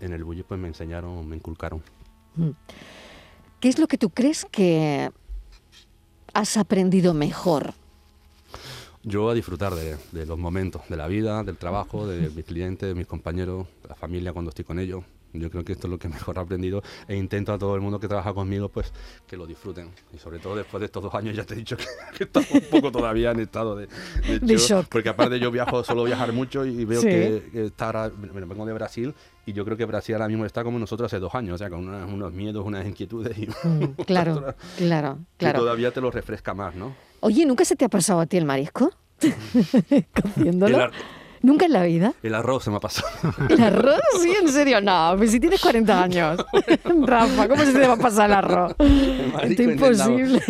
en 0.00 0.12
el 0.12 0.22
bulli 0.22 0.44
pues 0.44 0.60
me 0.60 0.68
enseñaron, 0.68 1.28
me 1.28 1.34
inculcaron. 1.34 1.82
¿Qué 3.58 3.68
es 3.68 3.80
lo 3.80 3.88
que 3.88 3.98
tú 3.98 4.10
crees 4.10 4.46
que 4.48 5.10
has 6.34 6.56
aprendido 6.56 7.14
mejor? 7.14 7.74
Yo 9.02 9.30
a 9.30 9.34
disfrutar 9.34 9.74
de, 9.74 9.96
de 10.12 10.26
los 10.26 10.38
momentos, 10.38 10.82
de 10.88 10.96
la 10.96 11.06
vida, 11.08 11.42
del 11.42 11.56
trabajo, 11.56 12.06
de 12.06 12.28
mis 12.30 12.44
clientes, 12.44 12.86
de 12.88 12.94
mis 12.94 13.06
compañeros, 13.06 13.66
de 13.82 13.88
la 13.88 13.94
familia 13.94 14.32
cuando 14.32 14.50
estoy 14.50 14.64
con 14.64 14.78
ellos. 14.78 15.02
Yo 15.32 15.48
creo 15.48 15.64
que 15.64 15.72
esto 15.72 15.86
es 15.86 15.90
lo 15.92 15.98
que 15.98 16.08
mejor 16.10 16.36
he 16.36 16.40
aprendido 16.40 16.82
e 17.08 17.16
intento 17.16 17.52
a 17.52 17.58
todo 17.58 17.74
el 17.76 17.80
mundo 17.80 17.98
que 18.00 18.08
trabaja 18.08 18.34
conmigo 18.34 18.68
pues 18.68 18.92
que 19.26 19.36
lo 19.38 19.46
disfruten. 19.46 19.88
Y 20.12 20.18
sobre 20.18 20.38
todo 20.38 20.56
después 20.56 20.80
de 20.80 20.86
estos 20.86 21.02
dos 21.02 21.14
años 21.14 21.34
ya 21.34 21.44
te 21.44 21.54
he 21.54 21.56
dicho 21.56 21.76
que, 21.78 21.84
que 22.18 22.24
estamos 22.24 22.50
un 22.50 22.60
poco 22.70 22.92
todavía 22.92 23.30
en 23.30 23.40
estado 23.40 23.74
de, 23.76 23.86
de 24.26 24.38
De 24.40 24.56
shock. 24.58 24.86
Porque 24.90 25.08
aparte 25.08 25.38
yo 25.40 25.50
viajo, 25.50 25.82
solo 25.82 26.04
viajar 26.04 26.32
mucho 26.34 26.66
y 26.66 26.84
veo 26.84 27.00
Sí. 27.00 27.06
que, 27.08 27.48
que 27.52 27.64
está 27.66 27.86
ahora, 27.86 28.08
bueno, 28.10 28.46
vengo 28.48 28.66
de 28.66 28.72
Brasil 28.74 29.14
y 29.46 29.52
yo 29.54 29.64
creo 29.64 29.78
que 29.78 29.86
Brasil 29.86 30.14
ahora 30.16 30.28
mismo 30.28 30.44
está 30.44 30.62
como 30.62 30.78
nosotros 30.78 31.06
hace 31.10 31.18
dos 31.20 31.34
años, 31.34 31.54
o 31.54 31.58
sea, 31.58 31.70
con 31.70 31.88
unas- 31.88 32.12
unos 32.12 32.32
miedos, 32.34 32.66
unas 32.66 32.84
inquietudes 32.86 33.38
y 33.38 33.46
Mm, 33.66 33.94
claro, 34.06 34.54
claro, 34.76 35.18
que 35.38 35.46
claro. 35.46 35.60
todavía 35.60 35.90
te 35.92 36.00
lo 36.02 36.10
refresca 36.10 36.52
más, 36.52 36.74
¿no? 36.74 36.94
Oye, 37.20 37.46
¿nunca 37.46 37.64
se 37.64 37.76
te 37.76 37.84
ha 37.84 37.88
pasado 37.88 38.20
a 38.20 38.26
ti 38.26 38.36
el 38.36 38.44
marisco? 38.44 38.90
Cociéndolo. 40.22 40.84
El 40.84 40.90
¿Nunca 41.42 41.64
en 41.64 41.72
la 41.72 41.84
vida? 41.84 42.12
El 42.22 42.34
arroz 42.34 42.64
se 42.64 42.70
me 42.70 42.76
ha 42.76 42.80
pasado. 42.80 43.08
¿El 43.48 43.62
arroz? 43.62 44.00
Sí, 44.20 44.34
en 44.40 44.48
serio, 44.48 44.80
no. 44.80 45.14
Pues 45.16 45.30
si 45.30 45.40
tienes 45.40 45.60
40 45.60 46.02
años. 46.02 46.44
Rafa, 47.06 47.48
¿cómo 47.48 47.64
se 47.64 47.72
te 47.72 47.86
va 47.86 47.94
a 47.94 47.96
pasar 47.96 48.28
el 48.28 48.36
arroz? 48.36 48.74
Esto 48.78 49.62
intentado. 49.62 50.18
imposible. 50.18 50.42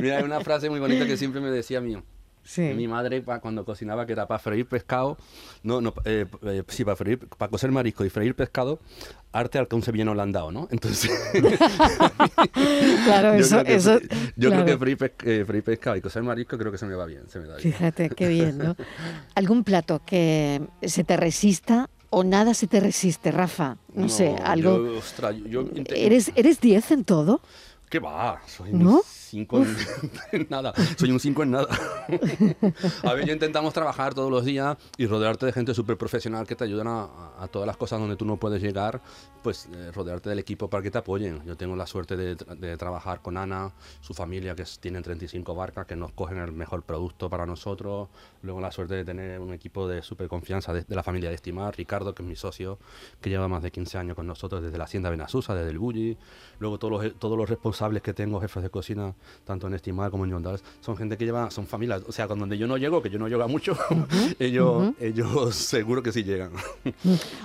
Mira, 0.00 0.18
hay 0.18 0.24
una 0.24 0.40
frase 0.40 0.70
muy 0.70 0.80
bonita 0.80 1.06
que 1.06 1.18
siempre 1.18 1.40
me 1.42 1.50
decía 1.50 1.82
mi, 1.82 1.98
Sí. 2.46 2.62
mi 2.74 2.86
madre 2.86 3.22
cuando 3.24 3.64
cocinaba 3.64 4.06
que 4.06 4.12
era 4.12 4.26
para 4.28 4.38
freír 4.38 4.66
pescado, 4.66 5.18
no, 5.64 5.80
no, 5.80 5.92
eh, 6.04 6.26
eh, 6.42 6.62
sí, 6.68 6.84
para 6.84 6.96
freír, 6.96 7.18
para 7.36 7.50
cocer 7.50 7.72
marisco 7.72 8.04
y 8.04 8.08
freír 8.10 8.34
pescado, 8.36 8.78
arte 9.32 9.58
al 9.58 9.66
que 9.66 9.74
un 9.74 9.82
sevillano 9.82 10.14
le 10.14 10.22
han 10.22 10.30
dado, 10.32 10.52
¿no? 10.52 10.68
Entonces, 10.70 11.10
Claro, 13.04 13.34
yo, 13.34 13.40
eso, 13.40 13.56
creo 13.56 13.64
que, 13.64 13.74
eso. 13.74 13.98
yo 14.36 14.48
claro. 14.50 14.64
creo 14.64 14.76
que 14.78 14.78
freír, 14.78 14.96
pes- 14.98 15.12
eh, 15.24 15.44
freír 15.46 15.64
pescado 15.64 15.96
y 15.96 16.00
cocer 16.00 16.22
marisco 16.22 16.56
creo 16.58 16.72
que 16.72 16.78
se 16.78 16.86
me 16.86 16.94
va 16.94 17.06
bien, 17.06 17.22
se 17.28 17.38
me 17.40 17.46
da 17.46 17.56
bien. 17.56 17.72
Fíjate, 17.72 18.10
qué 18.10 18.28
bien, 18.28 18.58
¿no? 18.58 18.76
¿Algún 19.34 19.64
plato 19.64 20.00
que 20.04 20.62
se 20.82 21.04
te 21.04 21.16
resista 21.16 21.88
o 22.10 22.24
nada 22.24 22.54
se 22.54 22.66
te 22.66 22.80
resiste, 22.80 23.30
Rafa? 23.30 23.76
No, 23.94 24.08
sé, 24.08 24.34
algo. 24.42 24.76
Yo, 24.86 24.98
ostras, 24.98 25.34
yo- 25.36 25.46
yo 25.48 25.62
inte- 25.74 26.06
¿Eres, 26.06 26.32
¿Eres 26.34 26.60
10 26.60 26.90
en 26.92 27.04
todo? 27.04 27.40
¿Qué 27.90 27.98
va? 27.98 28.40
Soy 28.46 28.72
¿No? 28.72 29.00
5 29.26 29.58
en, 29.58 29.76
en 30.32 30.46
nada. 30.48 30.72
Soy 30.96 31.10
un 31.10 31.20
5 31.20 31.42
en 31.42 31.50
nada. 31.50 31.68
a 33.02 33.12
ver, 33.14 33.26
ya 33.26 33.32
intentamos 33.32 33.74
trabajar 33.74 34.14
todos 34.14 34.30
los 34.30 34.44
días 34.44 34.76
y 34.96 35.06
rodearte 35.06 35.46
de 35.46 35.52
gente 35.52 35.74
súper 35.74 35.96
profesional 35.96 36.46
que 36.46 36.54
te 36.54 36.64
ayudan 36.64 36.86
a, 36.86 37.08
a 37.38 37.48
todas 37.48 37.66
las 37.66 37.76
cosas 37.76 37.98
donde 37.98 38.16
tú 38.16 38.24
no 38.24 38.36
puedes 38.36 38.62
llegar, 38.62 39.00
pues 39.46 39.68
eh, 39.72 39.92
rodearte 39.92 40.28
del 40.28 40.40
equipo 40.40 40.68
para 40.68 40.82
que 40.82 40.90
te 40.90 40.98
apoyen. 40.98 41.40
Yo 41.46 41.56
tengo 41.56 41.76
la 41.76 41.86
suerte 41.86 42.16
de, 42.16 42.36
tra- 42.36 42.56
de 42.58 42.76
trabajar 42.76 43.22
con 43.22 43.36
Ana, 43.36 43.70
su 44.00 44.12
familia, 44.12 44.56
que 44.56 44.62
es- 44.62 44.80
tienen 44.80 45.04
35 45.04 45.54
barcas, 45.54 45.86
que 45.86 45.94
nos 45.94 46.10
cogen 46.10 46.38
el 46.38 46.50
mejor 46.50 46.82
producto 46.82 47.30
para 47.30 47.46
nosotros. 47.46 48.08
Luego 48.42 48.60
la 48.60 48.72
suerte 48.72 48.94
de 48.96 49.04
tener 49.04 49.38
un 49.38 49.52
equipo 49.52 49.86
de 49.86 50.02
súper 50.02 50.26
confianza 50.26 50.72
de, 50.72 50.82
de 50.82 50.96
la 50.96 51.04
familia 51.04 51.28
de 51.28 51.36
Estimar, 51.36 51.76
Ricardo, 51.76 52.12
que 52.12 52.24
es 52.24 52.28
mi 52.28 52.34
socio, 52.34 52.80
que 53.20 53.30
lleva 53.30 53.46
más 53.46 53.62
de 53.62 53.70
15 53.70 53.98
años 53.98 54.16
con 54.16 54.26
nosotros 54.26 54.64
desde 54.64 54.76
la 54.78 54.82
Hacienda 54.82 55.10
Benasusa, 55.10 55.54
desde 55.54 55.70
el 55.70 55.78
Bulli. 55.78 56.16
Luego 56.58 56.80
todos 56.80 57.04
los, 57.04 57.14
todos 57.20 57.38
los 57.38 57.48
responsables 57.48 58.02
que 58.02 58.12
tengo, 58.14 58.40
jefes 58.40 58.64
de 58.64 58.70
cocina, 58.70 59.14
tanto 59.44 59.68
en 59.68 59.74
Estimar 59.74 60.10
como 60.10 60.24
en 60.24 60.32
Yondals, 60.32 60.64
son 60.80 60.96
gente 60.96 61.16
que 61.16 61.24
lleva, 61.24 61.52
son 61.52 61.68
familias. 61.68 62.02
O 62.08 62.10
sea, 62.10 62.26
con 62.26 62.40
donde 62.40 62.58
yo 62.58 62.66
no 62.66 62.78
llego, 62.78 63.00
que 63.00 63.10
yo 63.10 63.20
no 63.20 63.28
llego 63.28 63.44
a 63.44 63.46
mucho, 63.46 63.76
ellos, 64.40 64.92
ellos 64.98 65.54
seguro 65.54 66.02
que 66.02 66.10
sí 66.10 66.24
llegan. 66.24 66.50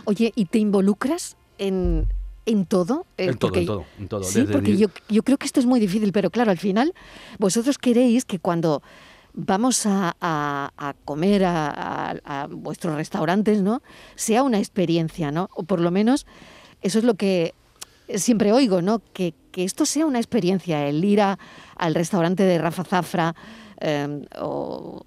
Oye, 0.06 0.32
¿y 0.36 0.46
te 0.46 0.58
involucras 0.58 1.38
en, 1.62 2.08
en 2.46 2.66
todo? 2.66 3.06
Eh, 3.18 3.26
en 3.28 3.38
todo, 3.38 3.50
porque- 3.52 3.60
en 3.62 3.66
todo, 3.68 3.86
en 4.00 4.08
todo. 4.08 4.24
Sí, 4.24 4.40
Desde 4.42 4.52
porque 4.54 4.72
di- 4.72 4.78
yo, 4.78 4.88
yo 5.10 5.24
creo 5.24 5.38
que 5.38 5.46
esto 5.46 5.60
es 5.60 5.66
muy 5.66 5.80
difícil, 5.80 6.12
pero 6.12 6.30
claro, 6.30 6.52
al 6.52 6.58
final 6.58 6.94
vosotros 7.40 7.78
queréis 7.78 8.26
que 8.26 8.40
cuando 8.40 8.82
vamos 9.34 9.86
a, 9.86 10.16
a- 10.20 10.72
a 10.76 10.94
comer 11.06 11.46
a, 11.46 12.12
a- 12.26 12.48
vuestros 12.48 12.96
restaurantes, 12.96 13.62
¿no? 13.62 13.82
Sea 14.16 14.44
una 14.44 14.58
experiencia, 14.60 15.32
¿no? 15.32 15.50
O 15.56 15.64
por 15.64 15.80
lo 15.80 15.92
menos 15.92 16.26
eso 16.82 16.98
es 17.00 17.06
lo 17.06 17.14
que 17.14 17.54
siempre 18.16 18.52
oigo, 18.52 18.82
¿no? 18.82 19.02
Que, 19.14 19.34
que 19.54 19.64
esto 19.64 19.86
sea 19.86 20.06
una 20.06 20.18
experiencia, 20.20 20.86
el 20.88 21.04
ir 21.06 21.22
al 21.22 21.96
restaurante 21.96 22.44
de 22.44 22.58
Rafa 22.58 22.84
Zafra 22.84 23.36
eh, 23.82 24.26
o 24.40 25.04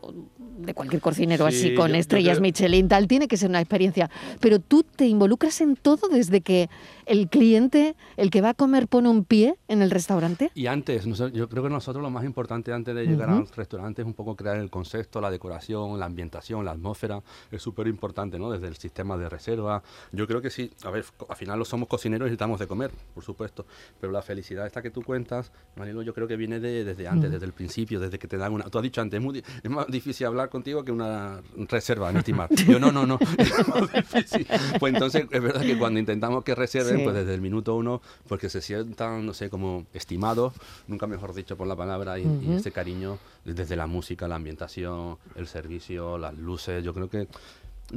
de 0.58 0.74
cualquier 0.74 1.00
cocinero 1.00 1.48
Sí, 1.50 1.56
así 1.56 1.74
con 1.74 1.88
yo- 1.88 1.94
yo 1.94 2.00
estrellas 2.00 2.34
creo- 2.38 2.42
Michelin, 2.42 2.88
tal, 2.88 3.06
tiene 3.08 3.28
que 3.28 3.36
ser 3.36 3.48
una 3.50 3.60
experiencia. 3.60 4.10
Pero 4.40 4.58
tú 4.58 4.82
te 4.84 5.06
involucras 5.06 5.60
en 5.60 5.76
todo 5.76 6.08
desde 6.08 6.40
que 6.40 6.68
el 7.06 7.28
cliente, 7.28 7.96
el 8.16 8.30
que 8.30 8.40
va 8.40 8.50
a 8.50 8.54
comer, 8.54 8.88
pone 8.88 9.08
un 9.08 9.24
pie 9.24 9.56
en 9.68 9.82
el 9.82 9.90
restaurante. 9.90 10.50
Y 10.54 10.66
antes, 10.66 11.04
yo 11.04 11.48
creo 11.48 11.62
que 11.62 11.68
nosotros 11.70 12.02
lo 12.02 12.10
más 12.10 12.24
importante 12.24 12.72
antes 12.72 12.94
de 12.94 13.06
llegar 13.06 13.28
al 13.30 13.46
restaurante 13.48 14.02
es 14.02 14.06
un 14.06 14.14
poco 14.14 14.36
crear 14.36 14.56
el 14.56 14.70
concepto, 14.70 15.20
la 15.20 15.30
decoración, 15.30 15.98
la 15.98 16.06
ambientación, 16.06 16.64
la 16.64 16.70
atmósfera. 16.72 17.22
Es 17.50 17.62
súper 17.62 17.86
importante, 17.88 18.38
¿no? 18.38 18.50
Desde 18.50 18.68
el 18.68 18.76
sistema 18.76 19.16
de 19.16 19.28
reserva. 19.28 19.82
Yo 20.12 20.26
creo 20.26 20.40
que 20.40 20.50
sí, 20.50 20.70
a 20.84 20.90
ver, 20.90 21.04
al 21.28 21.36
final 21.36 21.58
lo 21.58 21.64
somos 21.64 21.88
cocineros 21.88 22.26
y 22.26 22.30
necesitamos 22.30 22.58
de 22.60 22.66
comer, 22.66 22.90
por 23.14 23.22
supuesto. 23.24 23.66
Pero 24.00 24.12
la 24.12 24.22
felicidad 24.22 24.66
esta 24.66 24.82
que 24.82 24.90
tú 24.90 25.02
cuentas, 25.02 25.52
Manilo, 25.76 26.02
yo 26.02 26.14
creo 26.14 26.26
que 26.26 26.36
viene 26.36 26.58
de- 26.60 26.84
desde 26.84 27.06
antes, 27.08 27.30
desde 27.30 27.44
el 27.46 27.52
principio, 27.52 28.00
desde 28.00 28.18
que 28.18 28.26
te 28.28 28.36
dan 28.38 28.52
una... 28.52 28.63
Tú 28.70 28.78
has 28.78 28.82
dicho 28.82 29.00
antes, 29.00 29.18
es, 29.18 29.24
muy 29.24 29.34
di- 29.34 29.42
es 29.62 29.70
más 29.70 29.86
difícil 29.88 30.26
hablar 30.26 30.48
contigo 30.48 30.84
que 30.84 30.92
una 30.92 31.40
reserva 31.68 32.10
en 32.10 32.16
estimar. 32.18 32.48
Yo 32.66 32.78
no, 32.78 32.90
no, 32.92 33.06
no, 33.06 33.18
es 33.38 33.68
más 33.68 33.92
difícil. 33.92 34.46
Pues 34.80 34.94
entonces 34.94 35.26
es 35.30 35.42
verdad 35.42 35.60
que 35.62 35.78
cuando 35.78 35.98
intentamos 36.00 36.44
que 36.44 36.54
reserven, 36.54 36.98
Sí. 36.98 37.02
pues 37.04 37.14
desde 37.14 37.34
el 37.34 37.40
minuto 37.40 37.74
uno, 37.74 38.00
porque 38.28 38.48
se 38.48 38.60
sientan, 38.60 39.24
no 39.26 39.34
sé, 39.34 39.50
como 39.50 39.86
estimados, 39.92 40.52
nunca 40.88 41.06
mejor 41.06 41.34
dicho 41.34 41.56
por 41.56 41.66
la 41.66 41.76
palabra, 41.76 42.18
y, 42.18 42.22
y 42.24 42.52
ese 42.54 42.72
cariño 42.72 43.18
desde 43.44 43.76
la 43.76 43.86
música, 43.86 44.26
la 44.28 44.36
ambientación, 44.36 45.18
el 45.36 45.46
servicio, 45.46 46.18
las 46.18 46.34
luces, 46.34 46.82
yo 46.84 46.94
creo 46.94 47.08
que... 47.10 47.28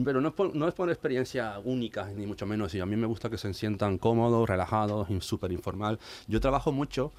Pero 0.04 0.20
no 0.22 0.30
es, 0.30 0.34
por, 0.34 0.56
no 0.56 0.68
es 0.68 0.74
por 0.74 0.90
experiencia 0.90 1.60
única, 1.64 2.10
ni 2.12 2.26
mucho 2.26 2.46
menos. 2.46 2.74
Y 2.76 2.80
a 2.80 2.86
mí 2.86 2.96
me 2.96 3.08
gusta 3.08 3.30
que 3.30 3.38
se 3.38 3.54
sientan 3.54 3.98
cómodos, 3.98 4.48
relajados, 4.48 5.08
súper 5.24 5.52
informal. 5.52 6.00
Yo 6.28 6.42
trabajo 6.42 6.72
mucho, 6.72 7.14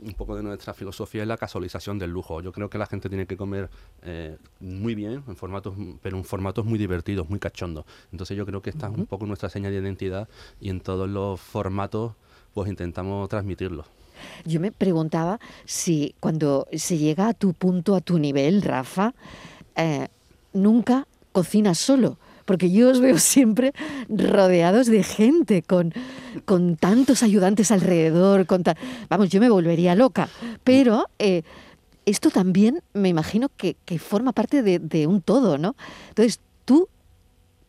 un 0.00 0.12
poco 0.14 0.36
de 0.36 0.42
nuestra 0.42 0.74
filosofía, 0.74 1.22
es 1.22 1.28
la 1.28 1.36
casualización 1.36 1.98
del 1.98 2.10
lujo. 2.10 2.40
Yo 2.40 2.52
creo 2.52 2.68
que 2.68 2.78
la 2.78 2.86
gente 2.86 3.08
tiene 3.08 3.26
que 3.26 3.36
comer 3.36 3.70
eh, 4.02 4.36
muy 4.60 4.94
bien, 4.94 5.22
en 5.26 5.36
formatos, 5.36 5.74
pero 6.02 6.16
en 6.16 6.24
formatos 6.24 6.64
muy 6.64 6.78
divertidos, 6.78 7.28
muy 7.28 7.38
cachondos. 7.38 7.84
Entonces 8.12 8.36
yo 8.36 8.44
creo 8.44 8.60
que 8.60 8.70
esta 8.70 8.88
es 8.88 8.98
un 8.98 9.06
poco 9.06 9.26
nuestra 9.26 9.48
señal 9.48 9.72
de 9.72 9.78
identidad 9.78 10.28
y 10.60 10.70
en 10.70 10.80
todos 10.80 11.08
los 11.08 11.40
formatos 11.40 12.12
pues 12.52 12.68
intentamos 12.68 13.28
transmitirlo. 13.28 13.84
Yo 14.44 14.60
me 14.60 14.72
preguntaba 14.72 15.40
si 15.64 16.14
cuando 16.20 16.66
se 16.72 16.98
llega 16.98 17.28
a 17.28 17.34
tu 17.34 17.52
punto, 17.52 17.94
a 17.94 18.00
tu 18.00 18.18
nivel, 18.18 18.62
Rafa, 18.62 19.14
eh, 19.76 20.08
nunca 20.52 21.06
cocinas 21.34 21.76
solo. 21.78 22.18
Porque 22.46 22.70
yo 22.70 22.90
os 22.90 23.00
veo 23.00 23.18
siempre 23.18 23.72
rodeados 24.08 24.86
de 24.86 25.02
gente, 25.02 25.62
con, 25.62 25.92
con 26.44 26.76
tantos 26.76 27.22
ayudantes 27.22 27.70
alrededor. 27.70 28.46
Con 28.46 28.62
ta- 28.62 28.76
Vamos, 29.10 29.28
yo 29.30 29.40
me 29.40 29.50
volvería 29.50 29.94
loca. 29.94 30.28
Pero 30.62 31.06
eh, 31.18 31.42
esto 32.06 32.30
también 32.30 32.82
me 32.92 33.08
imagino 33.08 33.50
que, 33.56 33.76
que 33.86 33.98
forma 33.98 34.32
parte 34.32 34.62
de, 34.62 34.78
de 34.78 35.06
un 35.06 35.22
todo, 35.22 35.56
¿no? 35.58 35.74
Entonces, 36.10 36.40
¿tú 36.66 36.88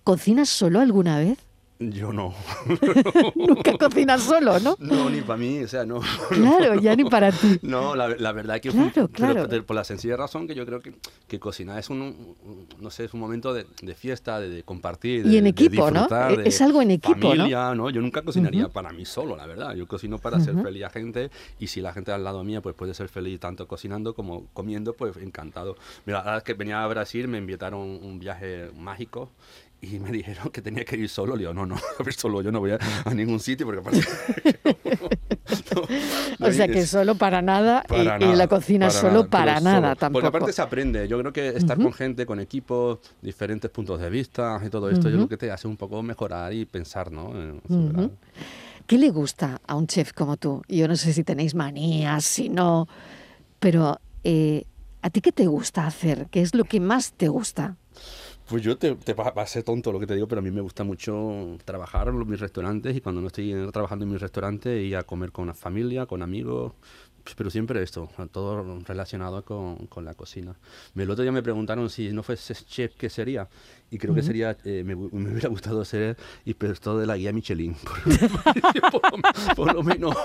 cocinas 0.03 0.49
solo 0.49 0.81
alguna 0.81 1.19
vez? 1.19 1.37
Yo 1.77 2.13
no. 2.13 2.33
Nunca 3.35 3.77
cocinas 3.77 4.23
solo, 4.23 4.59
¿no? 4.61 4.75
No, 4.79 5.09
ni 5.09 5.19
para 5.21 5.37
mí, 5.37 5.59
o 5.63 5.67
sea, 5.67 5.85
no. 5.85 5.99
Claro, 6.29 6.75
ya 6.79 6.95
ni 6.95 7.03
para 7.03 7.31
ti. 7.31 7.59
No, 7.63 7.95
la, 7.95 8.07
la 8.09 8.31
verdad 8.31 8.61
que 8.61 8.69
Claro, 8.69 9.07
claro. 9.09 9.47
pero 9.49 9.65
por 9.65 9.75
la 9.75 9.83
sencilla 9.83 10.15
razón 10.15 10.47
que 10.47 10.55
yo 10.55 10.65
creo 10.65 10.79
que, 10.79 10.93
que 11.27 11.39
cocinar 11.39 11.77
es 11.79 11.89
un, 11.89 12.01
un- 12.01 12.67
no 12.79 12.89
sé, 12.91 13.05
es 13.05 13.13
un 13.13 13.19
momento 13.19 13.53
de, 13.53 13.65
de 13.81 13.93
fiesta, 13.95 14.39
de, 14.39 14.49
de 14.49 14.63
compartir, 14.63 15.25
Y 15.25 15.31
de- 15.31 15.37
en 15.39 15.43
de 15.45 15.49
equipo, 15.49 15.91
¿no? 15.91 16.07
E- 16.29 16.47
es 16.47 16.61
algo 16.61 16.81
en 16.81 16.91
equipo, 16.91 17.15
¿no? 17.29 17.35
familia, 17.35 17.75
¿no? 17.75 17.89
Yo 17.89 18.01
nunca 18.01 18.21
cocinaría 18.21 18.69
para 18.69 18.91
mí 18.93 19.03
solo, 19.05 19.35
la 19.35 19.45
verdad. 19.45 19.75
Yo 19.75 19.85
cocino 19.87 20.17
para 20.19 20.37
hacer 20.37 20.55
feliz 20.61 20.83
a 20.85 20.89
gente 20.89 21.29
y 21.59 21.67
si 21.67 21.81
la 21.81 21.91
gente 21.93 22.11
al 22.11 22.23
lado 22.23 22.43
mía 22.43 22.61
pues 22.61 22.75
puede 22.75 22.93
ser 22.93 23.09
feliz 23.09 23.39
tanto 23.39 23.67
cocinando 23.67 24.13
como 24.13 24.45
comiendo, 24.53 24.93
pues 24.93 25.17
encantado. 25.17 25.75
Mira, 26.05 26.23
la 26.23 26.35
vez 26.35 26.43
que 26.43 26.53
venía 26.53 26.83
a 26.83 26.87
Brasil 26.87 27.27
me 27.27 27.37
invitaron 27.37 27.81
un 27.81 28.17
viaje 28.19 28.69
mágico 28.77 29.29
y 29.81 29.99
me 29.99 30.11
dijeron 30.11 30.49
que 30.49 30.61
tenía 30.61 30.83
que 30.85 30.95
ir 30.97 31.09
solo. 31.09 31.35
Le 31.35 31.41
digo, 31.41 31.53
no, 31.53 31.65
no, 31.65 31.75
a 31.99 32.03
ver, 32.03 32.13
solo 32.13 32.41
yo 32.41 32.51
no 32.51 32.59
voy 32.59 32.71
a, 32.71 32.79
a 33.05 33.13
ningún 33.13 33.39
sitio 33.39 33.65
porque 33.65 33.81
aparte... 33.81 34.01
no, 35.75 35.81
no, 36.39 36.47
O 36.47 36.51
sea 36.51 36.67
que 36.67 36.79
es- 36.79 36.89
solo 36.89 37.15
para 37.15 37.41
nada 37.41 37.83
y- 37.85 37.89
para 37.89 38.15
y, 38.17 38.19
nada, 38.19 38.35
la 38.35 38.47
cocina 38.47 38.87
para 38.87 38.99
solo 38.99 39.13
nada, 39.13 39.27
para 39.27 39.59
nada 39.61 39.81
solo. 39.89 39.95
tampoco. 39.95 40.13
Porque 40.13 40.27
aparte 40.37 40.53
se 40.53 40.61
aprende. 40.61 41.07
Yo 41.07 41.19
creo 41.19 41.33
que 41.33 41.49
estar 41.49 41.77
con 41.77 41.93
gente, 41.93 42.25
con 42.25 42.39
equipos, 42.39 42.99
diferentes 43.21 43.69
puntos 43.69 43.99
de 43.99 44.09
vista 44.09 44.59
y 44.65 44.69
todo 44.69 44.89
esto, 44.89 45.09
yo 45.09 45.17
creo 45.17 45.29
que 45.29 45.37
te 45.37 45.51
hace 45.51 45.67
un 45.67 45.77
poco 45.77 46.01
mejorar 46.01 46.53
y 46.53 46.65
pensar, 46.65 47.11
¿no? 47.11 47.31
En- 47.39 47.61
sobre- 47.67 48.09
¿Qué 48.87 48.97
le 48.99 49.09
gusta 49.09 49.59
a 49.65 49.75
un 49.75 49.87
chef 49.87 50.13
como 50.13 50.37
tú? 50.37 50.61
Yo 50.67 50.87
no 50.87 50.95
sé 50.95 51.11
si 51.13 51.23
tenéis 51.23 51.55
manías, 51.55 52.23
si 52.23 52.49
no, 52.49 52.87
pero 53.59 53.99
eh, 54.23 54.65
¿a 55.01 55.09
ti 55.09 55.21
qué 55.21 55.31
te 55.31 55.47
gusta 55.47 55.87
hacer? 55.87 56.27
¿Qué 56.29 56.41
es 56.41 56.53
lo 56.53 56.65
que 56.65 56.79
más 56.79 57.13
te 57.13 57.27
gusta? 57.27 57.77
Pues 58.47 58.61
yo 58.61 58.77
te, 58.77 58.95
te 58.95 59.13
va, 59.13 59.29
a 59.29 59.47
ser 59.47 59.63
tonto 59.63 59.91
lo 59.91 59.99
que 59.99 60.05
te 60.05 60.13
digo, 60.13 60.27
pero 60.27 60.39
a 60.39 60.41
mí 60.43 60.51
me 60.51 60.61
gusta 60.61 60.83
mucho 60.83 61.57
trabajar 61.65 62.09
en 62.09 62.27
mis 62.29 62.39
restaurantes 62.39 62.95
y 62.95 63.01
cuando 63.01 63.21
no 63.21 63.27
estoy 63.27 63.53
trabajando 63.71 64.05
en 64.05 64.11
mi 64.11 64.17
restaurante 64.17 64.83
ir 64.83 64.97
a 64.97 65.03
comer 65.03 65.31
con 65.31 65.47
la 65.47 65.55
familia, 65.55 66.05
con 66.05 66.21
amigos, 66.21 66.73
pero 67.33 67.49
siempre 67.49 67.81
esto, 67.81 68.09
todo 68.31 68.79
relacionado 68.85 69.43
con, 69.43 69.87
con, 69.87 70.05
la 70.05 70.13
cocina. 70.13 70.55
El 70.95 71.09
otro 71.09 71.23
día 71.23 71.31
me 71.31 71.41
preguntaron 71.41 71.89
si 71.89 72.11
no 72.11 72.21
fuese 72.21 72.53
chef, 72.53 72.93
¿qué 72.95 73.09
sería? 73.09 73.47
Y 73.89 73.97
creo 73.97 74.13
que 74.13 74.21
sería, 74.21 74.57
eh, 74.65 74.83
me, 74.85 74.95
me, 74.95 75.31
hubiera 75.31 75.49
gustado 75.49 75.85
ser 75.85 76.17
inspector 76.43 76.99
de 76.99 77.05
la 77.05 77.17
guía 77.17 77.31
Michelin, 77.31 77.75
por, 78.91 79.01
por, 79.55 79.73
lo 79.73 79.83
menos. 79.83 80.15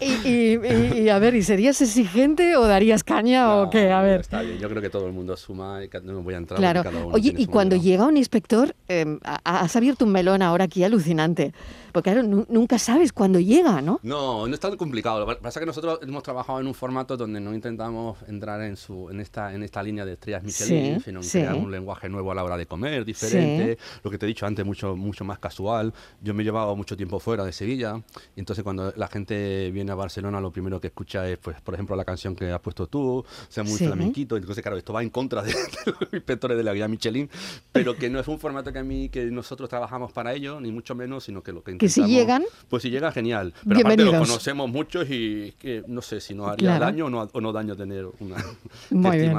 y, 0.00 1.02
y, 1.02 1.08
a 1.08 1.18
ver, 1.18 1.34
¿y 1.34 1.42
serías 1.42 1.80
exigente 1.82 2.56
o 2.56 2.66
darías 2.66 3.02
caña 3.02 3.56
o 3.56 3.70
qué? 3.70 3.90
A 3.90 4.02
ver. 4.02 4.20
Está 4.20 4.42
bien, 4.42 4.58
yo 4.58 4.68
creo 4.68 4.80
que 4.80 4.90
todo 4.90 5.06
el 5.06 5.12
mundo 5.12 5.36
suma 5.36 5.82
y 5.82 5.90
no 6.04 6.22
voy 6.22 6.34
a 6.34 6.38
entrar. 6.38 6.58
Claro. 6.60 6.84
Oye, 7.10 7.34
y 7.36 7.46
cuando 7.46 7.76
llega 7.76 8.06
un 8.06 8.16
inspector, 8.16 8.74
eh, 8.88 9.18
has 9.22 9.74
abierto 9.76 10.04
un 10.04 10.12
melón 10.12 10.42
ahora 10.42 10.64
aquí 10.64 10.84
alucinante. 10.84 11.52
Porque 11.92 12.12
claro, 12.12 12.46
nunca 12.48 12.78
sabes 12.78 13.12
cuándo 13.12 13.38
llega, 13.38 13.80
¿no? 13.80 14.00
No, 14.02 14.46
no 14.46 14.54
es 14.54 14.60
tan 14.60 14.76
complicado. 14.76 15.20
Lo 15.20 15.26
que 15.26 15.36
pasa 15.36 15.58
es 15.58 15.62
que 15.62 15.66
nosotros 15.66 15.98
hemos 16.02 16.22
trabajado 16.22 16.60
en 16.60 16.66
un 16.66 16.74
formato 16.74 17.16
donde 17.16 17.40
no 17.40 17.54
intentamos 17.54 18.18
entrar 18.28 18.62
en, 18.62 18.76
su, 18.76 19.10
en, 19.10 19.20
esta, 19.20 19.54
en 19.54 19.62
esta 19.62 19.82
línea 19.82 20.04
de 20.04 20.14
estrellas 20.14 20.42
Michelin, 20.42 21.00
sino 21.00 21.20
crear 21.20 21.54
un 21.54 21.70
lenguaje 21.70 22.08
nuevo 22.08 22.32
a 22.32 22.34
la 22.34 22.44
hora 22.44 22.56
de 22.56 22.66
comer, 22.66 23.04
diferente. 23.04 23.78
Lo 24.02 24.10
que 24.10 24.18
te 24.18 24.26
he 24.26 24.28
dicho 24.28 24.46
antes, 24.46 24.64
mucho, 24.64 24.96
mucho 24.96 25.24
más 25.24 25.38
casual. 25.38 25.92
Yo 26.22 26.34
me 26.34 26.42
he 26.42 26.44
llevado 26.44 26.74
mucho 26.76 26.96
tiempo 26.96 27.20
fuera 27.20 27.44
de 27.44 27.52
Sevilla. 27.52 28.00
Y 28.36 28.40
entonces 28.40 28.62
cuando 28.62 28.92
la 28.96 29.08
gente 29.08 29.70
viene 29.70 29.92
a 29.92 29.94
Barcelona, 29.94 30.40
lo 30.40 30.50
primero 30.50 30.80
que 30.80 30.88
escucha 30.88 31.28
es, 31.28 31.38
pues, 31.38 31.60
por 31.60 31.74
ejemplo, 31.74 31.96
la 31.96 32.04
canción 32.04 32.34
que 32.34 32.50
has 32.50 32.60
puesto 32.60 32.86
tú, 32.86 33.24
sea 33.48 33.64
muy 33.64 33.76
flamenquito. 33.76 34.36
Entonces, 34.36 34.62
claro, 34.62 34.76
esto 34.76 34.92
va 34.92 35.02
en 35.02 35.10
contra 35.10 35.42
de, 35.42 35.52
los 35.86 36.12
inspectores 36.12 36.56
de 36.56 36.62
la 36.62 36.72
guía 36.74 36.88
Michelin, 36.88 37.28
pero 37.70 37.96
que 37.96 38.10
no 38.10 38.18
es 38.20 38.28
un 38.28 38.38
formato 38.38 38.72
que 38.72 38.78
a 38.78 38.84
mí, 38.84 39.08
que 39.08 39.26
nosotros 39.26 39.68
trabajamos 39.68 40.12
para 40.12 40.32
ello, 40.34 40.60
ni 40.60 40.72
mucho 40.72 40.94
menos, 40.94 41.24
sino 41.24 41.42
que 41.42 41.52
lo 41.52 41.62
que 41.62 41.72
que 41.82 41.88
si 41.88 42.04
llegan. 42.04 42.44
Pues 42.68 42.82
si 42.82 42.90
llega, 42.90 43.10
genial. 43.12 43.52
Pero 43.66 43.80
aparte 43.80 44.04
lo 44.04 44.18
conocemos 44.18 44.70
muchos 44.70 45.06
y 45.10 45.52
que 45.58 45.82
no 45.88 46.00
sé 46.00 46.20
si 46.20 46.34
nos 46.34 46.48
haría 46.48 46.78
daño 46.78 47.06
o 47.06 47.10
no, 47.10 47.28
o 47.32 47.40
no, 47.40 47.52
daño 47.52 47.76
tener 47.76 48.06
una. 48.20 48.36
Muy 48.90 49.18
bien. 49.18 49.36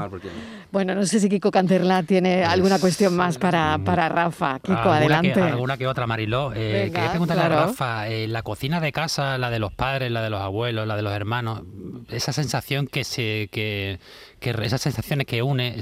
Bueno, 0.70 0.94
no 0.94 1.04
sé 1.06 1.20
si 1.20 1.28
Kiko 1.28 1.50
Cancerla 1.50 2.02
tiene 2.02 2.38
pues, 2.38 2.48
alguna 2.48 2.78
cuestión 2.78 3.16
más 3.16 3.38
para, 3.38 3.78
para 3.84 4.08
Rafa. 4.08 4.58
Kiko, 4.60 4.74
alguna 4.74 4.96
adelante. 4.96 5.32
Que, 5.32 5.40
alguna 5.40 5.76
que 5.76 5.86
otra, 5.86 6.06
Mariló. 6.06 6.52
Eh, 6.54 6.90
quería 6.92 7.10
preguntarle 7.10 7.44
a 7.44 7.48
Rafa, 7.48 8.08
eh, 8.08 8.28
la 8.28 8.42
cocina 8.42 8.80
de 8.80 8.92
casa, 8.92 9.38
la 9.38 9.50
de 9.50 9.58
los 9.58 9.72
padres, 9.72 10.10
la 10.10 10.22
de 10.22 10.30
los 10.30 10.40
abuelos, 10.40 10.86
la 10.86 10.96
de 10.96 11.02
los 11.02 11.12
hermanos, 11.12 11.62
esa 12.08 12.32
sensación 12.32 12.86
que 12.86 13.04
se. 13.04 13.48
que, 13.50 13.98
que 14.38 14.50
esas 14.50 14.82
sensaciones 14.82 15.26
que 15.26 15.42
une 15.42 15.80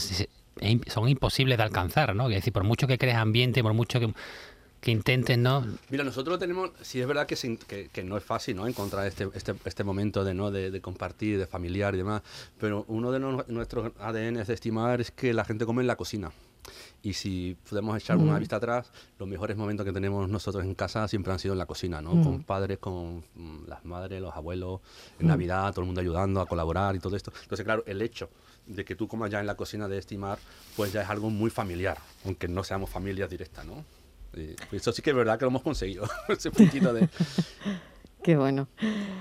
son 0.87 1.09
imposibles 1.09 1.59
de 1.59 1.64
alcanzar, 1.64 2.14
¿no? 2.14 2.28
Es 2.28 2.37
decir, 2.37 2.52
por 2.52 2.64
mucho 2.64 2.87
que 2.87 2.99
crees 2.99 3.16
ambiente, 3.16 3.62
por 3.62 3.75
mucho 3.75 4.00
que 4.00 4.12
que 4.83 4.91
intenten, 4.91 5.45
¿no? 5.45 5.65
Mira, 5.91 6.03
nosotros 6.03 6.41
tenemos, 6.41 6.73
sí 6.81 7.01
es 7.01 7.07
verdad 7.07 7.25
que, 7.25 7.37
que, 7.69 7.89
que, 7.89 8.03
no 8.03 8.17
es 8.17 8.25
fácil, 8.25 8.57
¿no? 8.57 8.67
Encontrar 8.67 9.07
este, 9.07 9.29
este, 9.33 9.55
este 9.65 9.85
momento 9.85 10.25
de, 10.25 10.35
¿no? 10.35 10.51
De, 10.51 10.73
de, 10.73 10.81
compartir, 10.81 11.39
de 11.39 11.47
familiar 11.47 11.95
y 11.95 11.99
demás, 11.99 12.23
pero 12.59 12.85
uno 12.89 13.12
de 13.12 13.21
nuestros 13.21 13.93
ADN 14.01 14.43
de 14.45 14.53
estimar 14.53 15.01
es 15.01 15.12
que 15.12 15.33
la 15.33 15.45
gente 15.45 15.67
come 15.67 15.83
en 15.83 15.87
la 15.87 15.95
cocina. 15.95 16.33
Y 17.01 17.12
si 17.12 17.57
podemos 17.69 17.97
echar 17.97 18.17
una 18.17 18.39
vista 18.41 18.57
atrás, 18.57 18.91
los 19.21 19.29
mejores 19.29 19.57
momentos 19.57 19.87
que 19.87 19.93
tenemos 19.93 20.29
nosotros 20.29 20.65
en 20.65 20.75
casa 20.75 21.07
siempre 21.07 21.33
han 21.33 21.39
sido 21.39 21.55
en 21.55 21.59
la 21.59 21.67
cocina, 21.67 22.03
¿no? 22.03 22.11
Con 22.21 22.43
padres, 22.43 22.79
con 22.79 23.25
mm, 23.37 23.67
las 23.69 23.85
madres, 23.85 24.21
los 24.21 24.35
abuelos, 24.35 24.81
en 25.21 25.29
Navidad, 25.29 25.71
todo 25.71 25.83
el 25.83 25.87
mundo 25.87 26.01
ayudando 26.01 26.41
a 26.41 26.47
colaborar 26.47 26.97
y 26.97 26.99
todo 26.99 27.15
esto. 27.15 27.33
Entonces, 27.41 27.65
claro, 27.65 27.85
el 27.87 28.03
hecho 28.03 28.31
de 28.67 28.85
que 28.85 28.97
tú 28.97 29.07
comas 29.07 29.31
ya 29.31 29.39
en 29.39 29.47
la 29.47 29.55
cocina 29.55 29.87
de 29.87 29.99
estimar, 29.99 30.41
pues 30.77 30.93
ya 30.93 31.03
es 31.03 31.09
algo 31.09 31.31
muy 31.31 31.51
familiar, 31.51 31.99
aunque 32.25 32.49
no 32.49 32.65
seamos 32.65 32.91
familias 32.91 33.31
directas, 33.31 33.65
¿no? 33.65 33.85
Eso 34.73 34.93
sí 34.93 35.03
que 35.03 35.11
es 35.11 35.17
verdad 35.17 35.39
que 35.39 35.45
lo 35.45 35.51
hemos 35.51 35.62
conseguido, 35.62 36.09
ese 36.29 36.51
puntito 36.51 36.93
de... 36.93 37.09
Qué 38.23 38.37
bueno. 38.37 38.69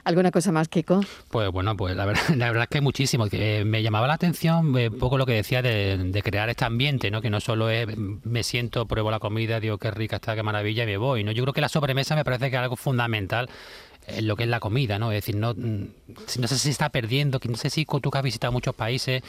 ¿Alguna 0.03 0.29
cosa 0.29 0.51
más, 0.51 0.67
Kiko? 0.67 1.01
Pues 1.29 1.49
bueno, 1.49 1.75
pues 1.75 1.95
la 1.95 2.05
verdad, 2.05 2.21
la 2.37 2.47
verdad 2.47 2.63
es 2.63 2.69
que 2.69 2.81
muchísimo. 2.81 3.25
Eh, 3.31 3.63
me 3.65 3.81
llamaba 3.81 4.07
la 4.07 4.13
atención 4.13 4.77
eh, 4.77 4.89
un 4.89 4.99
poco 4.99 5.17
lo 5.17 5.25
que 5.25 5.33
decía 5.33 5.63
de, 5.63 6.21
crear 6.23 6.49
este 6.49 6.65
ambiente, 6.65 7.09
¿no? 7.09 7.19
Que 7.19 7.31
no 7.31 7.39
solo 7.39 7.69
es 7.71 7.87
me 7.97 8.43
siento, 8.43 8.85
pruebo 8.85 9.09
la 9.09 9.19
comida, 9.19 9.59
digo 9.59 9.79
qué 9.79 9.89
rica 9.89 10.17
está, 10.17 10.35
qué 10.35 10.43
maravilla 10.43 10.83
y 10.83 10.85
me 10.85 10.97
voy, 10.97 11.23
¿no? 11.23 11.31
Yo 11.31 11.43
creo 11.43 11.53
que 11.53 11.61
la 11.61 11.69
sobremesa 11.69 12.15
me 12.15 12.23
parece 12.23 12.51
que 12.51 12.55
es 12.57 12.61
algo 12.61 12.75
fundamental 12.75 13.49
en 14.07 14.27
lo 14.27 14.35
que 14.35 14.43
es 14.43 14.49
la 14.49 14.59
comida, 14.59 14.99
¿no? 14.99 15.11
Es 15.11 15.17
decir, 15.17 15.35
no, 15.35 15.53
mm, 15.53 15.85
no 16.39 16.47
sé 16.47 16.57
si 16.57 16.69
está 16.69 16.89
perdiendo, 16.89 17.39
no 17.47 17.57
sé 17.57 17.69
si 17.69 17.85
tú 17.85 18.11
que 18.11 18.17
has 18.17 18.23
visitado 18.23 18.51
muchos 18.51 18.75
países, 18.75 19.21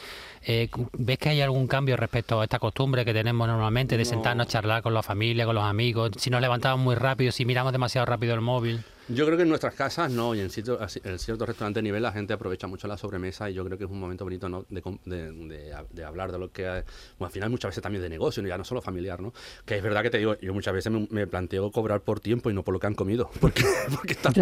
eh, 0.45 0.69
¿ves 0.93 1.17
que 1.17 1.29
hay 1.29 1.41
algún 1.41 1.67
cambio 1.67 1.97
respecto 1.97 2.41
a 2.41 2.43
esta 2.43 2.59
costumbre 2.59 3.05
que 3.05 3.13
tenemos 3.13 3.47
normalmente 3.47 3.97
de 3.97 4.05
sentarnos 4.05 4.47
a 4.47 4.49
charlar 4.49 4.81
con 4.81 4.93
la 4.93 5.03
familia, 5.03 5.45
con 5.45 5.55
los 5.55 5.63
amigos, 5.63 6.11
si 6.17 6.29
nos 6.29 6.41
levantamos 6.41 6.83
muy 6.83 6.95
rápido, 6.95 7.31
si 7.31 7.45
miramos 7.45 7.71
demasiado 7.71 8.05
rápido 8.05 8.33
el 8.33 8.41
móvil? 8.41 8.83
Yo 9.09 9.25
creo 9.25 9.37
que 9.37 9.43
en 9.43 9.49
nuestras 9.49 9.73
casas 9.73 10.11
no, 10.11 10.33
y 10.33 10.39
en, 10.39 10.49
ciertos 10.49 10.99
en 11.03 11.19
ciertos 11.19 11.47
restaurantes 11.47 11.75
de 11.75 11.83
nivel 11.83 12.01
la 12.01 12.13
gente 12.13 12.33
aprovecha 12.33 12.67
mucho 12.67 12.87
la 12.87 12.97
sobremesa 12.97 13.49
y 13.49 13.53
yo 13.53 13.65
creo 13.65 13.77
que 13.77 13.83
es 13.83 13.89
un 13.89 13.99
momento 13.99 14.23
bonito 14.23 14.47
¿no? 14.47 14.65
de, 14.69 14.81
de, 15.05 15.75
de, 15.91 16.03
hablar 16.05 16.31
de 16.31 16.39
lo 16.39 16.51
que, 16.51 16.63
bueno, 16.63 17.25
al 17.25 17.31
final 17.31 17.49
muchas 17.49 17.69
veces 17.69 17.83
también 17.83 18.01
de 18.01 18.09
negocio, 18.09 18.41
ya 18.43 18.57
no 18.57 18.63
solo 18.63 18.81
familiar, 18.81 19.19
¿no? 19.19 19.33
Que 19.65 19.75
es 19.75 19.83
verdad 19.83 20.03
que 20.03 20.09
te 20.09 20.19
digo, 20.19 20.39
yo 20.39 20.53
muchas 20.53 20.73
veces 20.73 20.91
me, 21.09 21.27
planteo 21.27 21.69
cobrar 21.71 22.01
por 22.01 22.19
tiempo 22.21 22.49
y 22.49 22.53
no 22.53 22.63
por 22.63 22.73
lo 22.73 22.79
que 22.79 22.87
han 22.87 22.95
comido, 22.95 23.29
porque, 23.41 23.63
porque 23.93 24.13
estás 24.13 24.37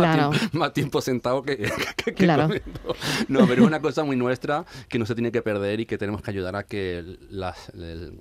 más, 0.54 0.74
tiempo, 0.74 1.02
sentado 1.02 1.42
que, 1.44 1.58
que, 1.96 2.14
claro. 2.14 2.44
comiendo. 2.44 2.96
No, 3.30 3.48
pero 3.48 3.64
es 3.64 3.68
una 3.68 3.82
cosa 3.82 4.04
muy 4.04 4.16
nuestra 4.16 4.66
que 4.90 5.00
no 5.00 5.06
se 5.06 5.16
tiene 5.16 5.32
que 5.32 5.42
perder 5.42 5.80
y 5.80 5.86
que 5.86 5.98
tenemos 5.98 6.22
que 6.22 6.30
ayudar 6.30 6.56
a 6.56 6.64
que 6.64 7.18
la, 7.30 7.56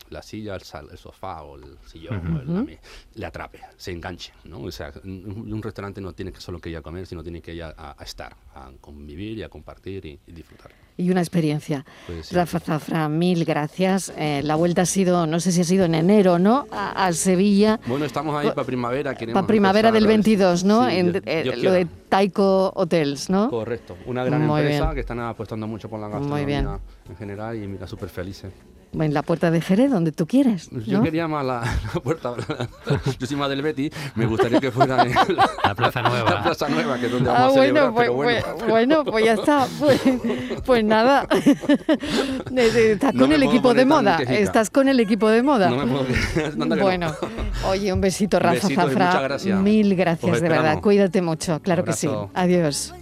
la 0.08 0.22
silla, 0.22 0.54
el, 0.54 0.62
sofá 0.62 1.42
o 1.42 1.56
el 1.56 1.76
sillón 1.86 2.78
le 3.14 3.26
atrape, 3.26 3.60
se 3.76 3.92
enganche, 3.92 4.32
¿no? 4.44 4.60
O 4.60 4.70
sea, 4.70 4.92
un, 5.04 5.52
un 5.52 5.62
restaurante 5.62 6.00
no 6.00 6.12
tiene 6.12 6.29
que 6.32 6.40
solo 6.40 6.58
que 6.58 6.70
ir 6.70 6.76
a 6.76 6.82
comer, 6.82 7.06
sino 7.06 7.22
tiene 7.22 7.40
que 7.40 7.54
ir 7.54 7.62
a, 7.62 7.96
estar, 8.02 8.34
a 8.54 8.70
convivir 8.80 9.38
y 9.38 9.42
a 9.42 9.48
compartir 9.48 10.06
y, 10.06 10.18
disfrutar. 10.26 10.70
Y 10.96 11.10
una 11.10 11.20
experiencia. 11.20 11.84
Pues 12.06 12.32
Rafa 12.32 12.60
Zafra, 12.60 13.08
mil 13.08 13.44
gracias. 13.44 14.12
Eh, 14.16 14.42
la 14.44 14.54
vuelta 14.56 14.82
ha 14.82 14.86
sido, 14.86 15.26
no 15.26 15.40
sé 15.40 15.50
si 15.52 15.62
ha 15.62 15.64
sido 15.64 15.86
en 15.86 15.94
enero, 15.94 16.38
¿no? 16.38 16.66
A, 16.70 17.10
Sevilla. 17.12 17.80
Bueno, 17.86 18.04
estamos 18.04 18.34
ahí 18.36 18.48
para 18.48 18.64
primavera. 18.64 19.14
Para 19.14 19.46
primavera 19.46 19.92
del 19.92 20.06
22, 20.06 20.64
¿no? 20.64 20.88
en, 20.88 21.22
eh, 21.24 21.56
lo 21.56 21.72
de 21.72 21.86
Taiko 22.08 22.72
Hotels, 22.74 23.30
¿no? 23.30 23.48
Correcto. 23.48 23.96
Una 24.06 24.24
gran 24.24 24.42
empresa 24.42 24.92
que 24.94 25.00
están 25.00 25.20
apostando 25.20 25.66
mucho 25.66 25.88
por 25.88 26.00
la 26.00 26.08
gastronomía 26.08 26.80
en 27.08 27.16
general 27.16 27.56
y 27.62 27.66
mira, 27.66 27.86
súper 27.86 28.08
felices 28.08 28.52
en 28.92 29.14
la 29.14 29.22
puerta 29.22 29.50
de 29.50 29.60
Jerez, 29.60 29.90
donde 29.90 30.12
tú 30.12 30.26
quieres. 30.26 30.68
Yo 30.86 31.02
quería 31.02 31.28
más 31.28 31.44
la, 31.44 31.62
puerta. 32.02 32.34
yo 33.18 33.26
soy 33.26 33.36
más 33.36 33.48
del 33.48 33.62
Betty, 33.62 33.90
me 34.14 34.26
gustaría 34.26 34.60
que 34.60 34.70
fuera 34.70 35.02
en 35.02 35.14
la, 35.64 35.74
Plaza 35.74 36.02
Nueva. 36.08 36.30
La 36.30 36.42
Plaza 36.42 36.68
Nueva, 36.68 36.98
que 36.98 37.06
es 37.06 37.12
donde 37.12 37.30
vamos 37.30 37.56
ah, 37.56 37.60
a 37.60 37.62
celebrar, 37.62 37.94
pues, 37.94 38.10
bueno. 38.10 38.46
Pues, 38.58 38.68
bueno, 38.70 39.04
pues 39.04 39.24
ya 39.24 39.32
está. 39.34 39.66
Pues, 39.78 40.00
pues 40.64 40.84
nada. 40.84 41.26
Estás 42.50 43.14
con 43.14 43.32
el 43.32 43.42
equipo 43.42 43.74
de 43.74 43.84
moda. 43.84 44.16
Estás 44.18 44.70
con 44.70 44.88
el 44.88 45.00
equipo 45.00 45.28
de 45.28 45.42
moda. 45.42 45.70
No 45.70 45.86
me 45.86 46.76
puedo 46.76 46.82
Bueno, 46.82 47.14
oye, 47.68 47.92
un 47.92 48.00
besito, 48.00 48.38
Rafa 48.38 48.68
Zafra. 48.68 49.06
Muchas 49.06 49.22
gracias. 49.22 49.60
Mil 49.60 49.94
gracias, 49.94 50.40
de 50.40 50.48
verdad. 50.48 50.80
Cuídate 50.80 51.22
mucho. 51.22 51.60
Claro 51.60 51.84
que 51.84 51.92
sí. 51.92 52.08
Adiós. 52.34 52.94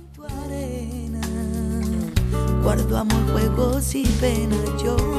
Guardo 2.62 2.98
amor, 2.98 3.32
juegos 3.32 3.94
y 3.94 4.04
pena 4.20 4.56
yo 4.82 5.17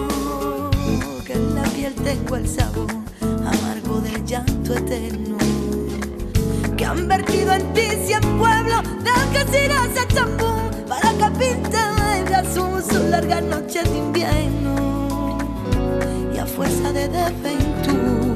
tengo 2.03 2.35
el 2.35 2.47
sabor 2.47 2.87
amargo 3.21 4.01
del 4.01 4.25
llanto 4.25 4.73
eterno. 4.73 5.37
Que 6.77 6.85
han 6.85 7.07
vertido 7.07 7.53
en 7.53 7.73
ti 7.73 7.87
cien 8.05 8.21
pueblos 8.37 8.83
de 9.03 9.09
Algeciras 9.09 9.89
a 9.97 10.07
champú 10.07 10.45
para 10.87 11.11
que 11.11 11.37
pinte 11.37 11.77
de 12.29 12.35
azul 12.35 12.81
sus 12.81 13.01
largas 13.09 13.43
noches 13.43 13.83
de 13.83 13.97
invierno. 13.97 15.37
Y 16.33 16.37
a 16.37 16.45
fuerza 16.45 16.91
de 16.93 17.07
desventura, 17.09 18.28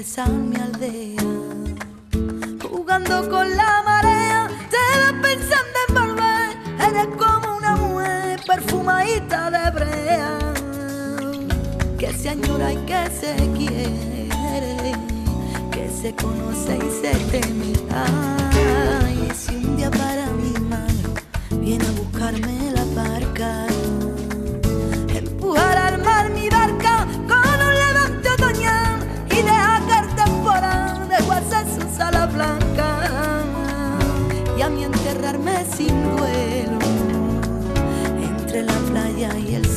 besar 0.00 0.30
mi 0.30 0.56
aldea. 0.56 1.28
Jugando 2.70 3.28
con 3.28 3.46
la 3.54 3.82
marea, 3.84 4.48
te 4.72 4.82
vas 4.98 5.14
pensando 5.28 5.76
en 5.86 5.94
volver. 5.94 6.50
Eres 6.88 7.08
como 7.18 7.56
una 7.58 7.76
mujer 7.76 8.40
perfumadita 8.46 9.50
de 9.50 9.70
brea 9.78 10.38
que 11.98 12.14
se 12.14 12.30
añora 12.30 12.72
y 12.72 12.78
que 12.90 13.02
se 13.20 13.32
quiere, 13.58 14.94
que 15.70 15.90
se 16.00 16.14
conoce 16.14 16.78
y 16.78 16.90
se 17.02 17.19
y 39.48 39.69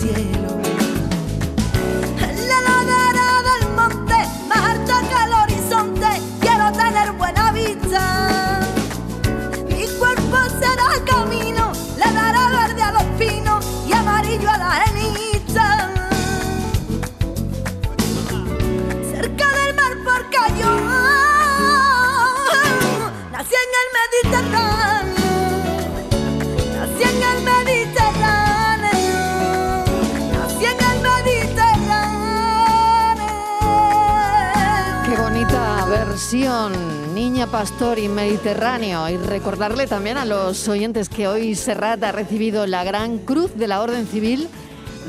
Niña 36.34 37.46
Pastor 37.46 38.00
y 38.00 38.10
Mediterráneo. 38.10 39.08
Y 39.08 39.18
recordarle 39.18 39.86
también 39.86 40.18
a 40.18 40.26
los 40.26 40.68
oyentes 40.68 41.08
que 41.08 41.28
hoy 41.28 41.54
Serrat 41.54 42.02
ha 42.04 42.12
recibido 42.12 42.66
la 42.66 42.84
Gran 42.84 43.20
Cruz 43.20 43.54
de 43.56 43.68
la 43.68 43.82
Orden 43.82 44.08
Civil 44.08 44.50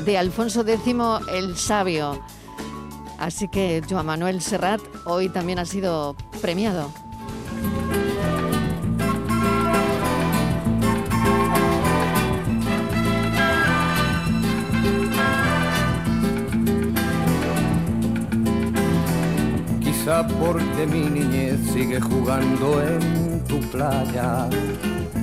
de 0.05 0.19
Alfonso 0.19 0.61
X 0.61 0.95
el 1.33 1.57
Sabio. 1.57 2.21
Así 3.17 3.47
que 3.47 3.81
Joan 3.89 4.05
Manuel 4.05 4.39
Serrat 4.39 4.81
hoy 5.05 5.29
también 5.29 5.57
ha 5.57 5.65
sido 5.65 6.15
premiado. 6.41 6.93
Porque 20.05 20.85
mi 20.85 21.09
niñez 21.09 21.59
sigue 21.73 21.99
jugando 21.99 22.79
en 22.79 23.43
tu 23.45 23.59
playa 23.71 24.47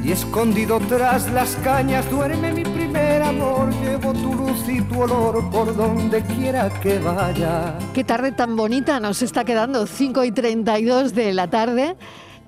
y 0.02 0.10
escondido 0.10 0.80
tras 0.88 1.30
las 1.30 1.54
cañas 1.62 2.10
duerme 2.10 2.52
mi 2.52 2.64
primer 2.64 3.22
amor. 3.22 3.70
Llevo 3.80 4.12
tu 4.12 4.34
luz 4.34 4.68
y 4.68 4.80
tu 4.82 5.02
olor 5.02 5.48
por 5.50 5.76
donde 5.76 6.22
quiera 6.22 6.68
que 6.80 6.98
vaya. 6.98 7.78
Qué 7.94 8.02
tarde 8.02 8.32
tan 8.32 8.56
bonita 8.56 8.98
nos 8.98 9.22
está 9.22 9.44
quedando, 9.44 9.86
5 9.86 10.24
y 10.24 10.32
32 10.32 11.14
de 11.14 11.32
la 11.32 11.48
tarde. 11.48 11.94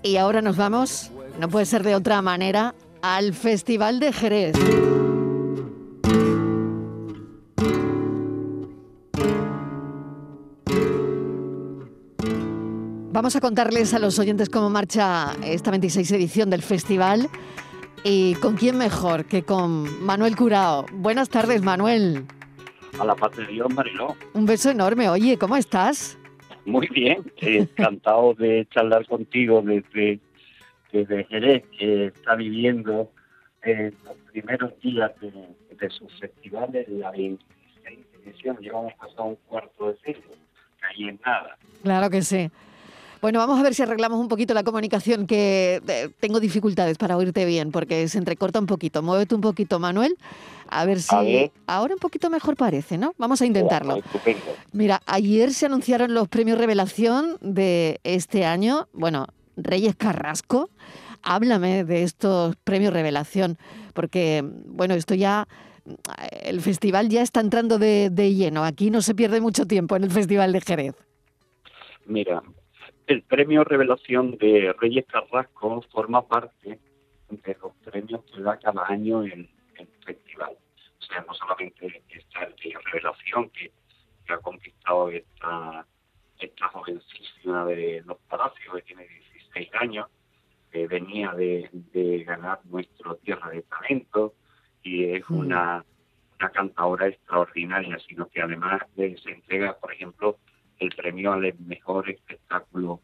Y 0.02 0.16
ahora 0.16 0.42
nos 0.42 0.56
vamos, 0.56 1.12
no 1.38 1.48
puede 1.48 1.66
ser 1.66 1.84
de 1.84 1.94
otra 1.94 2.20
manera, 2.20 2.74
al 3.00 3.32
Festival 3.32 4.00
de 4.00 4.12
Jerez. 4.12 4.56
Vamos 13.14 13.36
a 13.36 13.40
contarles 13.40 13.94
a 13.94 14.00
los 14.00 14.18
oyentes 14.18 14.50
cómo 14.50 14.70
marcha 14.70 15.36
esta 15.44 15.70
26 15.70 16.10
edición 16.10 16.50
del 16.50 16.62
festival 16.62 17.28
y 18.02 18.34
con 18.34 18.56
quién 18.56 18.76
mejor 18.76 19.26
que 19.26 19.44
con 19.44 20.04
Manuel 20.04 20.34
Curao. 20.34 20.84
Buenas 20.92 21.28
tardes, 21.28 21.62
Manuel. 21.62 22.24
A 22.98 23.04
la 23.04 23.14
paz 23.14 23.36
de 23.36 23.46
Dios, 23.46 23.72
Mariló. 23.72 24.16
Un 24.32 24.46
beso 24.46 24.68
enorme. 24.68 25.08
Oye, 25.08 25.38
¿cómo 25.38 25.56
estás? 25.56 26.18
Muy 26.64 26.88
bien, 26.88 27.22
encantado 27.40 28.34
de 28.34 28.66
charlar 28.74 29.06
contigo 29.06 29.62
desde, 29.62 30.18
desde 30.92 31.24
Jerez, 31.26 31.62
que 31.78 32.06
está 32.06 32.34
viviendo 32.34 33.12
eh, 33.62 33.92
los 34.04 34.16
primeros 34.32 34.72
días 34.80 35.12
de, 35.20 35.30
de 35.30 35.90
sus 35.90 36.12
festivales, 36.18 36.88
la 36.88 37.12
26 37.12 38.06
edición. 38.24 38.56
Llevamos 38.58 38.92
pasado 38.94 39.22
un 39.26 39.36
cuarto 39.46 39.92
de 39.92 39.98
siglo, 39.98 40.32
que 40.80 40.86
ahí 40.86 41.08
es 41.10 41.20
nada. 41.24 41.56
Claro 41.84 42.10
que 42.10 42.20
sí. 42.20 42.50
Bueno, 43.24 43.38
vamos 43.38 43.58
a 43.58 43.62
ver 43.62 43.74
si 43.74 43.80
arreglamos 43.80 44.20
un 44.20 44.28
poquito 44.28 44.52
la 44.52 44.64
comunicación, 44.64 45.26
que 45.26 45.80
eh, 45.88 46.10
tengo 46.20 46.40
dificultades 46.40 46.98
para 46.98 47.16
oírte 47.16 47.46
bien, 47.46 47.72
porque 47.72 48.06
se 48.06 48.18
entrecorta 48.18 48.60
un 48.60 48.66
poquito. 48.66 49.02
Muévete 49.02 49.34
un 49.34 49.40
poquito, 49.40 49.78
Manuel. 49.80 50.18
A 50.68 50.84
ver 50.84 51.00
si 51.00 51.14
A 51.14 51.22
ver. 51.22 51.50
ahora 51.66 51.94
un 51.94 52.00
poquito 52.00 52.28
mejor 52.28 52.54
parece, 52.54 52.98
¿no? 52.98 53.14
Vamos 53.16 53.40
a 53.40 53.46
intentarlo. 53.46 53.96
Estupendo. 53.96 54.42
Mira, 54.72 55.00
ayer 55.06 55.54
se 55.54 55.64
anunciaron 55.64 56.12
los 56.12 56.28
premios 56.28 56.58
Revelación 56.58 57.38
de 57.40 57.98
este 58.04 58.44
año. 58.44 58.88
Bueno, 58.92 59.28
Reyes 59.56 59.96
Carrasco. 59.96 60.68
Háblame 61.22 61.84
de 61.84 62.02
estos 62.02 62.56
premios 62.56 62.92
Revelación, 62.92 63.56
porque, 63.94 64.44
bueno, 64.66 64.92
esto 64.92 65.14
ya, 65.14 65.48
el 66.42 66.60
festival 66.60 67.08
ya 67.08 67.22
está 67.22 67.40
entrando 67.40 67.78
de, 67.78 68.10
de 68.10 68.34
lleno. 68.34 68.64
Aquí 68.64 68.90
no 68.90 69.00
se 69.00 69.14
pierde 69.14 69.40
mucho 69.40 69.66
tiempo 69.66 69.96
en 69.96 70.04
el 70.04 70.10
Festival 70.10 70.52
de 70.52 70.60
Jerez. 70.60 70.94
Mira, 72.04 72.42
el 73.06 73.22
premio 73.22 73.64
Revelación 73.64 74.36
de 74.38 74.74
Reyes 74.78 75.06
Carrasco 75.06 75.82
forma 75.92 76.26
parte 76.26 76.78
de 77.28 77.56
los 77.60 77.72
premios 77.84 78.24
que 78.24 78.40
da 78.40 78.58
cada 78.58 78.86
año 78.88 79.22
el, 79.22 79.48
el 79.76 79.88
festival. 80.04 80.56
O 80.98 81.02
sea, 81.02 81.24
no 81.26 81.34
solamente 81.34 82.02
está 82.08 82.44
el 82.44 82.54
premio 82.54 82.78
Revelación 82.92 83.50
que, 83.50 83.72
que 84.26 84.32
ha 84.32 84.38
conquistado 84.38 85.10
esta, 85.10 85.86
esta 86.38 86.68
jovencísima 86.68 87.64
de 87.66 88.02
los 88.06 88.18
palacios 88.28 88.74
que 88.76 88.82
tiene 88.82 89.06
16 89.06 89.68
años, 89.80 90.08
que 90.70 90.86
venía 90.86 91.32
de, 91.32 91.68
de 91.72 92.24
ganar 92.24 92.60
nuestro 92.64 93.16
Tierra 93.16 93.50
de 93.50 93.62
Talento 93.62 94.34
y 94.82 95.04
es 95.04 95.24
Mm. 95.28 95.38
una, 95.38 95.84
una 96.38 96.50
cantadora 96.50 97.08
extraordinaria, 97.08 97.98
sino 98.06 98.28
que 98.28 98.42
además 98.42 98.82
se 98.96 99.30
entrega, 99.30 99.76
por 99.78 99.92
ejemplo, 99.92 100.38
el 100.78 100.90
premio 100.90 101.32
al 101.32 101.54
mejor 101.66 102.10
espectáculo 102.10 103.00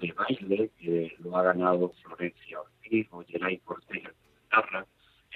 de 0.00 0.12
baile, 0.12 0.70
que 0.78 1.12
lo 1.18 1.36
ha 1.36 1.42
ganado 1.42 1.92
Florencia 2.02 2.58
Ortiz 2.60 3.06
o 3.10 3.22
Geray 3.26 3.58
Cortés 3.58 4.02
guitarra, 4.44 4.86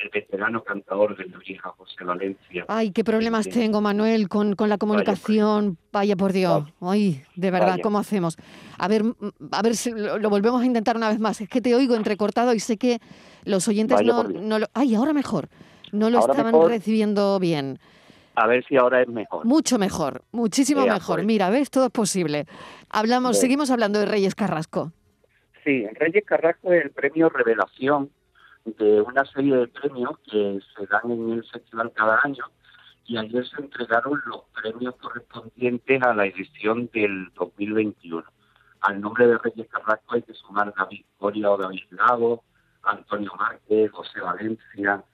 el 0.02 0.10
veterano 0.10 0.64
cantador 0.64 1.16
de 1.16 1.26
la 1.26 1.38
vieja 1.38 1.68
José 1.76 2.02
Valencia. 2.02 2.64
Ay, 2.66 2.90
qué 2.90 3.04
problemas 3.04 3.44
Sí. 3.44 3.50
tengo, 3.50 3.80
Manuel, 3.80 4.28
con, 4.28 4.56
con 4.56 4.68
la 4.68 4.76
comunicación. 4.78 5.78
Vaya 5.92 6.16
por 6.16 6.32
Dios. 6.32 6.64
Ay, 6.80 7.22
de 7.36 7.50
verdad, 7.52 7.72
Vaya. 7.72 7.82
¿cómo 7.82 7.98
hacemos? 7.98 8.36
A 8.78 8.88
ver, 8.88 9.02
a 9.52 9.62
ver 9.62 9.76
si 9.76 9.90
lo, 9.92 10.18
lo 10.18 10.30
volvemos 10.30 10.62
a 10.62 10.66
intentar 10.66 10.96
una 10.96 11.08
vez 11.10 11.20
más. 11.20 11.40
Es 11.40 11.48
que 11.48 11.60
te 11.60 11.74
oigo 11.76 11.94
entrecortado 11.94 12.54
y 12.54 12.58
sé 12.60 12.76
que 12.76 12.98
los 13.44 13.68
oyentes 13.68 13.98
Vaya 13.98 14.12
no, 14.12 14.24
no 14.24 14.58
lo... 14.58 14.66
Ay, 14.74 14.94
ahora 14.96 15.12
mejor. 15.12 15.48
No 15.92 16.10
lo 16.10 16.18
Ahora 16.18 16.32
estaban 16.32 16.52
mejor. 16.52 16.70
recibiendo 16.70 17.38
bien. 17.38 17.78
A 18.36 18.46
ver 18.46 18.64
si 18.66 18.76
ahora 18.76 19.02
es 19.02 19.08
mejor. 19.08 19.44
Mucho 19.44 19.78
mejor, 19.78 20.22
muchísimo 20.32 20.84
mejor. 20.86 21.16
pues. 21.16 21.26
Mira, 21.26 21.50
¿ves? 21.50 21.70
Todo 21.70 21.86
es 21.86 21.92
posible. 21.92 22.46
Hablamos, 22.90 23.38
seguimos 23.38 23.70
hablando 23.70 24.00
de 24.00 24.06
Reyes 24.06 24.34
Carrasco. 24.34 24.92
Sí, 25.64 25.86
Reyes 25.94 26.24
Carrasco 26.24 26.72
es 26.72 26.84
el 26.84 26.90
premio 26.90 27.28
Revelación 27.28 28.10
de 28.64 29.00
una 29.00 29.24
serie 29.26 29.56
de 29.56 29.68
premios 29.68 30.18
que 30.30 30.58
se 30.76 30.86
dan 30.86 31.10
en 31.10 31.32
el 31.32 31.44
festival 31.44 31.92
cada 31.94 32.18
año 32.22 32.44
y 33.06 33.18
ayer 33.18 33.46
se 33.46 33.60
entregaron 33.60 34.20
los 34.26 34.42
premios 34.62 34.96
correspondientes 34.96 36.02
a 36.02 36.14
la 36.14 36.26
edición 36.26 36.90
del 36.92 37.30
2021. 37.34 38.24
Al 38.80 39.00
nombre 39.00 39.26
de 39.26 39.38
Reyes 39.38 39.68
Carrasco 39.68 40.14
hay 40.14 40.22
que 40.22 40.34
sumar 40.34 40.72
David 40.76 41.04
Coria 41.18 41.50
o 41.50 41.56
David 41.56 41.84
Lago, 41.90 42.44
Antonio 42.82 43.32
Márquez, 43.38 43.90
José 43.92 44.20
Valencia, 44.20 45.04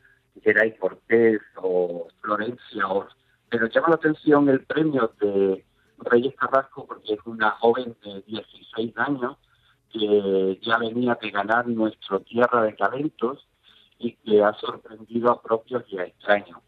Geray 0.43 0.77
Cortés 0.77 1.41
o 1.57 2.09
Florencia. 2.21 2.85
Pero 3.49 3.67
llama 3.69 3.89
la 3.91 3.95
atención 3.97 4.49
el 4.49 4.65
premio 4.65 5.13
de 5.21 5.65
Reyes 5.99 6.35
Carrasco 6.37 6.87
porque 6.87 7.15
es 7.15 7.21
una 7.25 7.51
joven 7.53 7.97
de 8.05 8.23
16 8.23 8.97
años 8.97 9.37
que 9.93 10.59
ya 10.63 10.79
venía 10.79 11.19
de 11.21 11.31
ganar 11.31 11.67
nuestro 11.67 12.21
Tierra 12.21 12.63
de 12.63 12.73
Talentos 12.75 13.47
y 13.99 14.13
que 14.13 14.43
ha 14.43 14.53
sorprendido 14.55 15.31
a 15.31 15.43
propios 15.43 15.85
y 15.89 15.99
a 15.99 16.05
extraños. 16.05 16.59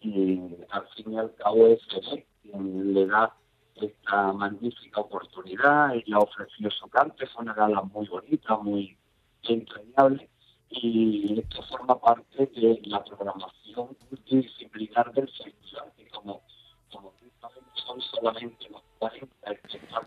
Y 0.00 0.40
al 0.70 0.86
fin 0.96 1.12
y 1.12 1.18
al 1.18 1.32
cabo 1.36 1.68
es 1.68 1.80
él 2.12 2.24
quien 2.42 2.92
le 2.92 3.06
da 3.06 3.34
esta 3.76 4.32
magnífica 4.32 5.00
oportunidad. 5.00 5.94
Ella 5.94 6.18
ofreció 6.18 6.70
su 6.70 6.88
cante, 6.88 7.26
fue 7.28 7.44
una 7.44 7.54
gala 7.54 7.82
muy 7.82 8.08
bonita, 8.08 8.56
muy 8.56 8.98
entrañable 9.44 10.31
y 10.72 11.38
esto 11.40 11.62
forma 11.62 12.00
parte 12.00 12.46
de 12.46 12.80
la 12.84 13.02
programación 13.04 13.96
multidisciplinar 14.10 15.12
del 15.12 15.28
festival, 15.28 15.92
que 15.96 16.08
como, 16.08 16.42
como 16.90 17.12
son 17.74 18.00
solamente 18.00 18.68
los 18.70 18.82
40 18.98 19.36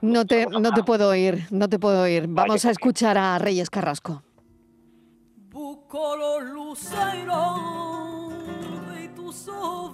No 0.01 0.25
te, 0.25 0.47
no 0.47 0.73
te 0.73 0.83
puedo 0.83 1.09
oír, 1.09 1.45
no 1.51 1.69
te 1.69 1.79
puedo 1.79 2.03
oír. 2.03 2.25
Vamos 2.27 2.65
a 2.65 2.71
escuchar 2.71 3.17
a 3.17 3.37
Reyes 3.37 3.69
Carrasco. 3.69 4.23
Busco 5.49 6.17
los 6.17 6.43
luceros 6.43 8.33
de 8.95 9.09
tus 9.09 9.47
ojos 9.47 9.85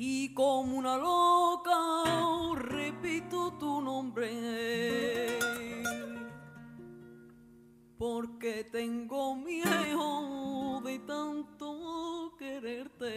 y 0.00 0.32
como 0.32 0.76
una 0.78 0.96
loca 0.96 2.54
repito 2.54 3.52
tu 3.58 3.80
nombre 3.80 5.38
porque 7.98 8.64
tengo 8.70 9.34
miedo 9.34 10.80
de 10.84 10.98
tanto 11.00 12.32
quererte. 12.38 13.08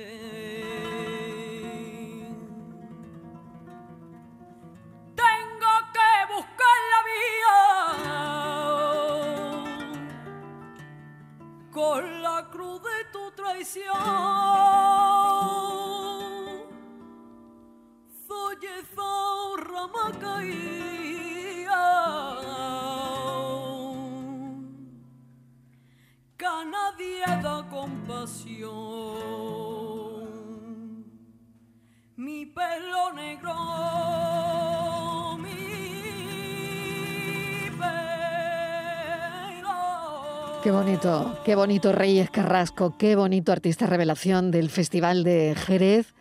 Qué 40.64 40.70
bonito, 40.70 41.40
qué 41.44 41.56
bonito 41.56 41.92
Reyes 41.92 42.30
Carrasco, 42.30 42.96
qué 42.96 43.16
bonito 43.16 43.52
artista 43.52 43.88
revelación 43.88 44.52
del 44.52 44.70
Festival 44.70 45.24
de 45.24 45.56
Jerez. 45.58 46.14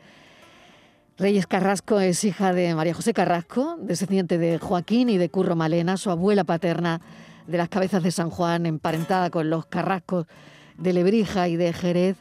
Reyes 1.19 1.47
Carrasco 1.47 2.01
es 2.01 2.25
hija 2.25 2.55
de 2.55 2.75
María 2.75 2.95
José 2.95 3.13
Carrasco, 3.13 3.77
descendiente 3.83 4.39
de 4.39 4.59
Joaquín 4.59 5.11
y 5.11 5.19
de 5.19 5.29
Curro 5.29 5.57
Malena, 5.57 5.99
su 5.99 6.11
abuela 6.11 6.45
paterna 6.45 7.03
de 7.47 7.59
las 7.59 7.69
cabezas 7.69 8.03
de 8.03 8.13
San 8.13 8.31
Juan, 8.31 8.65
emparentada 8.65 9.29
con 9.29 9.51
los 9.51 9.67
Carrascos 9.67 10.25
de 10.79 10.95
Lebrija 10.95 11.47
y 11.49 11.57
de 11.57 11.75
Jerez, 11.75 12.17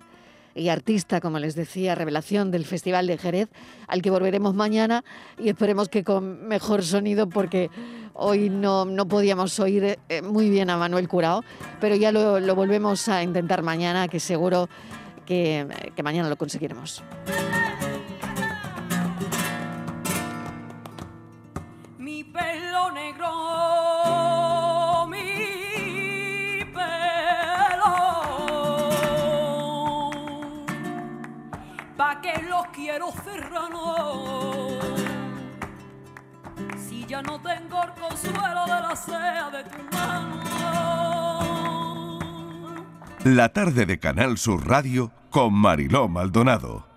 y 0.55 0.67
artista, 0.67 1.21
como 1.21 1.39
les 1.39 1.55
decía, 1.55 1.95
revelación 1.95 2.51
del 2.51 2.65
Festival 2.65 3.07
de 3.07 3.17
Jerez, 3.17 3.47
al 3.87 4.01
que 4.01 4.09
volveremos 4.09 4.53
mañana 4.55 5.05
y 5.37 5.47
esperemos 5.47 5.87
que 5.87 6.03
con 6.03 6.47
mejor 6.49 6.83
sonido, 6.83 7.29
porque 7.29 7.69
hoy 8.19 8.49
no, 8.49 8.85
no 8.85 9.07
podíamos 9.07 9.59
oír 9.59 9.97
eh, 10.09 10.21
muy 10.21 10.49
bien 10.49 10.69
a 10.69 10.77
Manuel 10.77 11.07
Curao, 11.07 11.43
pero 11.79 11.95
ya 11.95 12.11
lo, 12.11 12.55
volvemos 12.55 13.07
a 13.07 13.23
intentar 13.23 13.63
mañana, 13.63 14.07
que 14.07 14.19
seguro 14.19 14.69
que, 15.25 15.67
que 15.95 16.03
mañana 16.03 16.29
lo 16.29 16.37
conseguiremos. 16.37 17.03
quiero 32.89 33.11
serrano. 33.23 34.38
Ya 37.09 37.23
no 37.23 37.41
tengo 37.41 37.83
el 37.83 37.89
consuelo 37.99 38.65
de 38.65 38.81
la 38.81 38.95
sea 38.95 39.49
de 39.49 39.63
tu 39.63 39.83
mano. 39.95 40.39
La 43.23 43.49
tarde 43.49 43.87
de 43.87 43.97
Canal 43.97 44.37
Sur 44.37 44.67
Radio 44.67 45.11
con 45.31 45.55
Mariló 45.55 46.07
Maldonado. 46.07 46.88